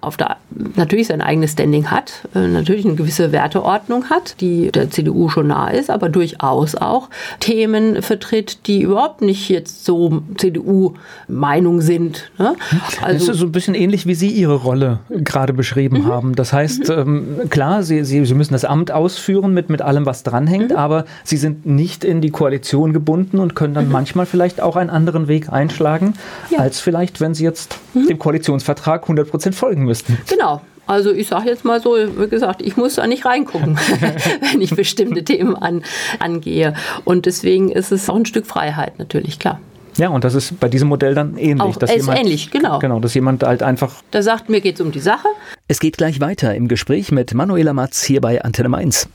[0.00, 0.36] auf der
[0.76, 5.48] natürlich sein eigenes Standing hat, äh, natürlich eine gewisse Werteordnung hat, die der CDU schon
[5.48, 7.08] nah ist, aber durchaus auch
[7.40, 12.30] Themen vertritt, die überhaupt nicht jetzt so CDU-Meinung sind.
[12.38, 12.54] Ne?
[13.02, 16.06] Also, das ist so ein bisschen ähnlich, wie Sie Ihre Rolle gerade beschrieben mhm.
[16.06, 16.34] haben.
[16.34, 16.94] Das heißt, mhm.
[17.40, 20.76] ähm, klar, Sie, Sie, Sie müssen das Amt ausführen mit, mit allem, was dranhängt, mhm.
[20.76, 23.92] aber Sie sind nicht in die Koalition gebunden und können dann mhm.
[23.92, 26.14] manchmal vielleicht auch einen anderen Weg einschlagen,
[26.50, 26.58] ja.
[26.58, 28.06] als vielleicht, wenn Sie jetzt mhm.
[28.06, 30.18] dem Koalitionsvertrag 100 Prozent folgen müssten.
[30.28, 30.60] Genau.
[30.86, 33.78] Also ich sage jetzt mal so, wie gesagt, ich muss da nicht reingucken,
[34.52, 35.82] wenn ich bestimmte Themen an,
[36.18, 36.72] angehe.
[37.04, 39.60] Und deswegen ist es auch ein Stück Freiheit natürlich, klar.
[39.98, 41.60] Ja, und das ist bei diesem Modell dann ähnlich.
[41.60, 42.78] Auch, dass ist jemand, ähnlich, genau.
[42.78, 43.96] Genau, dass jemand halt einfach...
[44.12, 45.28] Da sagt, mir geht es um die Sache.
[45.66, 49.08] Es geht gleich weiter im Gespräch mit Manuela Matz hier bei Antenne Mainz.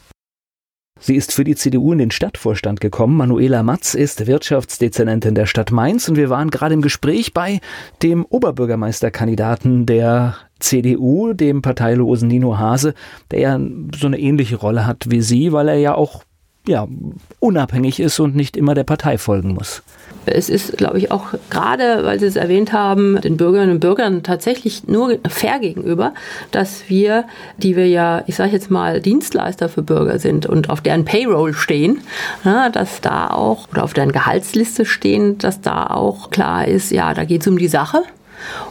[1.00, 3.18] Sie ist für die CDU in den Stadtvorstand gekommen.
[3.18, 7.60] Manuela Matz ist Wirtschaftsdezernentin der Stadt Mainz und wir waren gerade im Gespräch bei
[8.02, 12.94] dem Oberbürgermeisterkandidaten der CDU, dem parteilosen Nino Hase,
[13.32, 13.60] der ja
[13.94, 16.24] so eine ähnliche Rolle hat wie Sie, weil er ja auch
[16.68, 16.88] ja,
[17.40, 19.84] unabhängig ist und nicht immer der Partei folgen muss.
[20.26, 24.24] Es ist, glaube ich, auch gerade, weil Sie es erwähnt haben, den Bürgerinnen und Bürgern
[24.24, 26.14] tatsächlich nur fair gegenüber,
[26.52, 27.26] dass wir,
[27.58, 31.54] die wir ja, ich sage jetzt mal, Dienstleister für Bürger sind und auf deren Payroll
[31.54, 32.00] stehen,
[32.44, 37.14] na, dass da auch, oder auf deren Gehaltsliste stehen, dass da auch klar ist, ja,
[37.14, 38.04] da geht es um die Sache.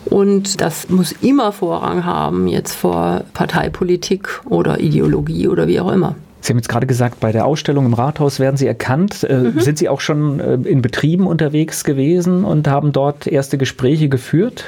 [0.05, 6.14] Und das muss immer Vorrang haben, jetzt vor Parteipolitik oder Ideologie oder wie auch immer.
[6.43, 9.22] Sie haben jetzt gerade gesagt, bei der Ausstellung im Rathaus werden Sie erkannt.
[9.22, 9.61] Äh, mhm.
[9.61, 14.64] Sind Sie auch schon äh, in Betrieben unterwegs gewesen und haben dort erste Gespräche geführt?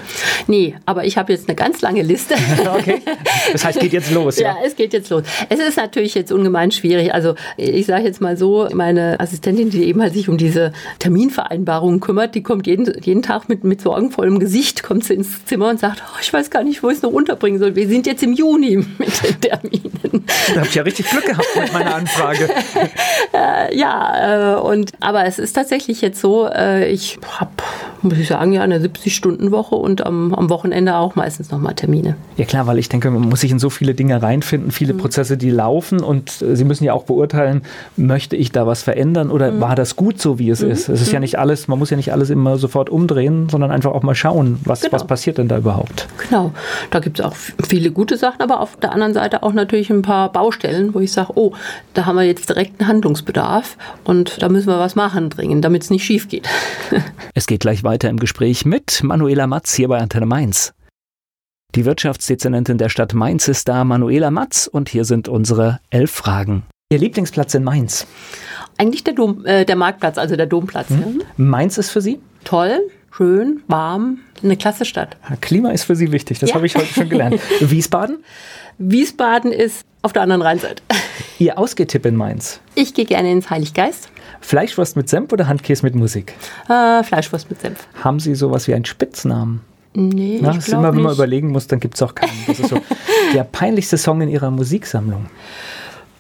[0.47, 2.37] Nee, aber ich habe jetzt eine ganz lange Liste.
[2.79, 3.03] okay.
[3.53, 4.39] Das heißt, geht jetzt los.
[4.39, 4.49] Ja?
[4.55, 5.25] ja, es geht jetzt los.
[5.49, 7.13] Es ist natürlich jetzt ungemein schwierig.
[7.13, 11.99] Also ich sage jetzt mal so, meine Assistentin, die eben halt sich um diese Terminvereinbarungen
[11.99, 15.81] kümmert, die kommt jeden, jeden Tag mit, mit sorgenvollem Gesicht, kommt sie ins Zimmer und
[15.81, 17.75] sagt, oh, ich weiß gar nicht, wo ich es noch unterbringen soll.
[17.75, 20.25] Wir sind jetzt im Juni mit den Terminen.
[20.55, 22.49] Da habe ich ja richtig Glück gehabt mit meiner Anfrage.
[23.33, 27.51] äh, ja, äh, und aber es ist tatsächlich jetzt so, äh, ich habe,
[28.05, 32.17] muss ich sagen, ja, eine 70-Stunden-Woche und am, am Wochenende auch meistens nochmal Termine.
[32.37, 34.99] Ja klar, weil ich denke, man muss sich in so viele Dinge reinfinden, viele mhm.
[34.99, 37.63] Prozesse, die laufen und äh, Sie müssen ja auch beurteilen,
[37.97, 39.61] möchte ich da was verändern oder mhm.
[39.61, 40.71] war das gut so, wie es mhm.
[40.71, 40.89] ist?
[40.89, 41.23] Es ist ja mhm.
[41.23, 44.61] nicht alles, man muss ja nicht alles immer sofort umdrehen, sondern einfach auch mal schauen,
[44.65, 44.93] was, genau.
[44.93, 46.07] was passiert denn da überhaupt?
[46.29, 46.53] Genau,
[46.91, 50.03] da gibt es auch viele gute Sachen, aber auf der anderen Seite auch natürlich ein
[50.03, 51.53] paar Baustellen, wo ich sage, oh,
[51.95, 55.83] da haben wir jetzt direkt einen Handlungsbedarf und da müssen wir was machen dringend, damit
[55.83, 56.49] es nicht schief geht.
[57.35, 60.75] es geht gleich weiter im Gespräch mit Manuela Matz hier bei Antenne Mainz.
[61.77, 66.65] Die Wirtschaftsdezernentin der Stadt Mainz ist da, Manuela Matz, und hier sind unsere elf Fragen.
[66.91, 68.07] Ihr Lieblingsplatz in Mainz?
[68.79, 70.91] Eigentlich der, Dom, äh, der Marktplatz, also der Domplatz.
[70.91, 71.21] Mhm.
[71.21, 71.27] Ja.
[71.37, 72.21] Mainz ist für Sie?
[72.43, 72.81] Toll,
[73.17, 75.17] schön, warm, eine klasse Stadt.
[75.41, 76.57] Klima ist für Sie wichtig, das ja.
[76.57, 77.41] habe ich heute schon gelernt.
[77.61, 78.25] Wiesbaden?
[78.79, 80.83] Wiesbaden ist auf der anderen Rheinseite.
[81.39, 82.61] Ihr Ausgehtipp in Mainz?
[82.75, 84.11] Ich gehe gerne ins Heiliggeist.
[84.45, 86.35] Fleischwurst mit Senf oder Handkäse mit Musik?
[86.69, 87.87] Äh, Fleischwurst mit Senf.
[88.03, 89.63] Haben Sie sowas wie einen Spitznamen?
[89.95, 92.33] Nee, Na, ich immer, wenn man überlegen muss, dann gibt es auch keinen.
[92.47, 92.77] Das ist so
[93.35, 95.27] der peinlichste Song in Ihrer Musiksammlung.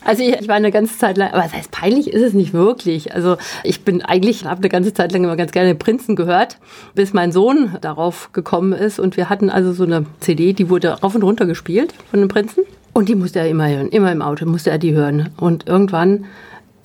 [0.04, 2.52] Also ich, ich, war eine ganze Zeit lang, aber das heißt peinlich ist es nicht
[2.52, 3.14] wirklich.
[3.14, 6.58] Also ich bin eigentlich, habe eine ganze Zeit lang immer ganz gerne Prinzen gehört,
[6.94, 11.00] bis mein Sohn darauf gekommen ist und wir hatten also so eine CD, die wurde
[11.00, 12.64] rauf und runter gespielt von den Prinzen.
[12.94, 15.30] Und die musste er immer hören, immer im Auto musste er die hören.
[15.36, 16.26] Und irgendwann,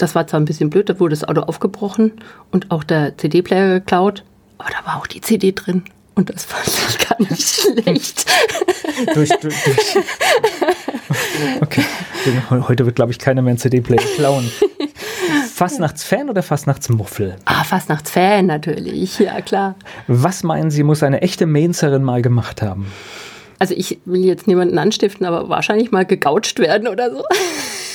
[0.02, 2.14] das war zwar ein bisschen blöd, da wurde das Auto aufgebrochen
[2.52, 4.24] und auch der CD-Player geklaut,
[4.58, 5.84] aber da war auch die CD drin.
[6.16, 8.26] Und das fand ich gar nicht schlecht.
[9.14, 9.98] durch, durch, durch.
[11.62, 11.84] Okay.
[12.50, 14.52] Heute wird, glaube ich, keiner mehr einen CD-Player klauen.
[15.54, 17.36] Fastnachtsfan oder Fastnachtsmuffel?
[17.46, 19.76] Ah, Fastnachtsfan natürlich, ja klar.
[20.08, 22.92] Was meinen Sie, muss eine echte Mainzerin mal gemacht haben?
[23.60, 27.24] Also ich will jetzt niemanden anstiften, aber wahrscheinlich mal gegoucht werden oder so.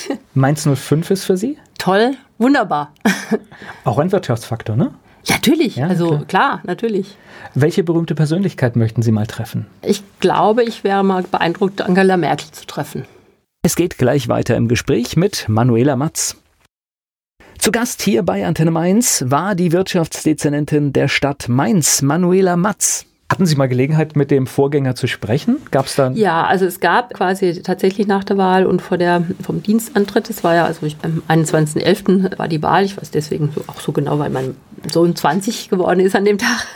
[0.35, 1.59] Mainz 05 ist für Sie?
[1.79, 2.93] Toll, wunderbar.
[3.85, 4.93] Auch ein Wirtschaftsfaktor, ne?
[5.29, 6.25] Natürlich, ja, also klar.
[6.27, 7.17] klar, natürlich.
[7.55, 9.67] Welche berühmte Persönlichkeit möchten Sie mal treffen?
[9.83, 13.07] Ich glaube, ich wäre mal beeindruckt, Angela Merkel zu treffen.
[13.63, 16.37] Es geht gleich weiter im Gespräch mit Manuela Matz.
[17.59, 23.07] Zu Gast hier bei Antenne Mainz war die Wirtschaftsdezernentin der Stadt Mainz, Manuela Matz.
[23.31, 25.57] Hatten Sie mal Gelegenheit, mit dem Vorgänger zu sprechen?
[25.70, 26.14] Gab es dann?
[26.14, 30.45] Ja, also es gab quasi tatsächlich nach der Wahl und vor der, vom Dienstantritt, das
[30.45, 32.39] war ja, also ich, am 21.11.
[32.39, 34.55] war die Wahl, ich weiß deswegen so, auch so genau, weil mein
[34.91, 36.66] Sohn 20 geworden ist an dem Tag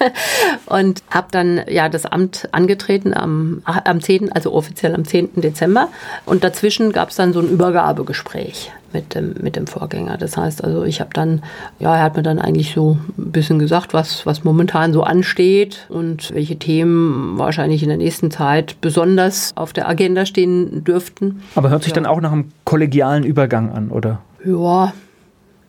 [0.67, 5.41] und habe dann ja das Amt angetreten am, am 10., also offiziell am 10.
[5.41, 5.89] Dezember
[6.27, 10.17] und dazwischen gab es dann so ein Übergabegespräch mit dem, mit dem Vorgänger.
[10.17, 11.43] Das heißt also, ich habe dann,
[11.79, 15.87] ja, er hat mir dann eigentlich so ein bisschen gesagt, was, was momentan so ansteht
[15.89, 21.43] und welche Themen wahrscheinlich in der nächsten Zeit besonders auf der Agenda stehen dürften.
[21.55, 21.97] Aber hört sich ja.
[21.97, 24.21] dann auch nach einem kollegialen Übergang an, oder?
[24.45, 24.93] Ja,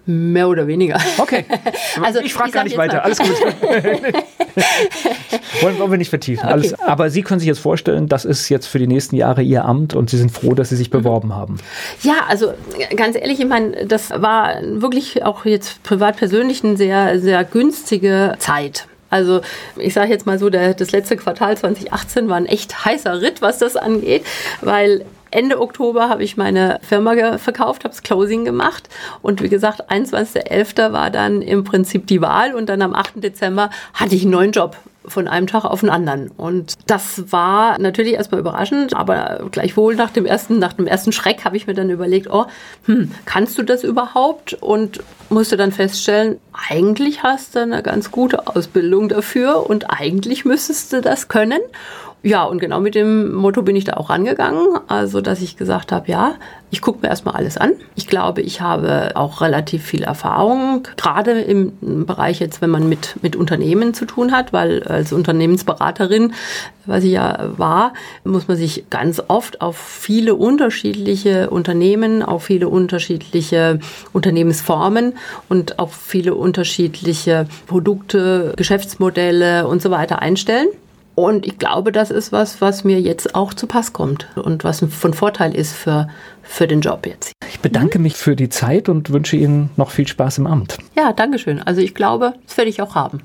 [0.10, 0.98] Mehr oder weniger.
[1.20, 1.46] Okay.
[2.02, 3.04] Also, ich frage gar nicht weiter.
[3.04, 3.30] Alles gut.
[5.62, 6.44] wollen, wollen, wir nicht vertiefen.
[6.44, 6.54] Okay.
[6.54, 9.66] Alles, aber Sie können sich jetzt vorstellen, das ist jetzt für die nächsten Jahre Ihr
[9.66, 11.58] Amt und Sie sind froh, dass Sie sich beworben haben.
[12.04, 12.54] Ja, also
[12.96, 18.36] ganz ehrlich, ich meine, das war wirklich auch jetzt privat persönlich eine sehr, sehr günstige
[18.40, 18.88] Zeit.
[19.10, 19.42] Also
[19.76, 23.42] ich sage jetzt mal so, der, das letzte Quartal 2018 war ein echt heißer Ritt,
[23.42, 24.24] was das angeht,
[24.62, 28.90] weil Ende Oktober habe ich meine Firma verkauft, habe das Closing gemacht
[29.22, 30.94] und wie gesagt, 21.11.
[30.94, 33.24] war dann im Prinzip die Wahl und dann am 8.
[33.24, 34.78] Dezember hatte ich einen neuen Job
[35.10, 36.30] von einem Tag auf den anderen.
[36.30, 41.46] Und das war natürlich erstmal überraschend, aber gleichwohl nach dem ersten, nach dem ersten Schreck
[41.46, 42.46] habe ich mir dann überlegt, oh,
[42.86, 44.54] hm, kannst du das überhaupt?
[44.54, 50.94] Und musste dann feststellen, eigentlich hast du eine ganz gute Ausbildung dafür und eigentlich müsstest
[50.94, 51.62] du das können.
[52.22, 54.78] Ja, und genau mit dem Motto bin ich da auch rangegangen.
[54.88, 56.36] Also, dass ich gesagt habe, ja,
[56.70, 57.72] ich gucke mir erstmal alles an.
[57.96, 61.72] Ich glaube, ich habe auch relativ viel Erfahrung, gerade im
[62.06, 66.34] Bereich jetzt, wenn man mit, mit Unternehmen zu tun hat, weil als Unternehmensberaterin,
[66.86, 67.94] was ich ja war,
[68.26, 73.80] muss man sich ganz oft auf viele unterschiedliche Unternehmen, auf viele unterschiedliche
[74.12, 75.14] Unternehmensformen
[75.48, 80.68] und auf viele unterschiedliche Produkte, Geschäftsmodelle und so weiter einstellen.
[81.20, 84.86] Und ich glaube, das ist was, was mir jetzt auch zu Pass kommt und was
[84.90, 86.08] von Vorteil ist für,
[86.42, 87.34] für den Job jetzt.
[87.50, 90.78] Ich bedanke mich für die Zeit und wünsche Ihnen noch viel Spaß im Amt.
[90.96, 91.62] Ja, danke schön.
[91.62, 93.20] Also ich glaube, das werde ich auch haben.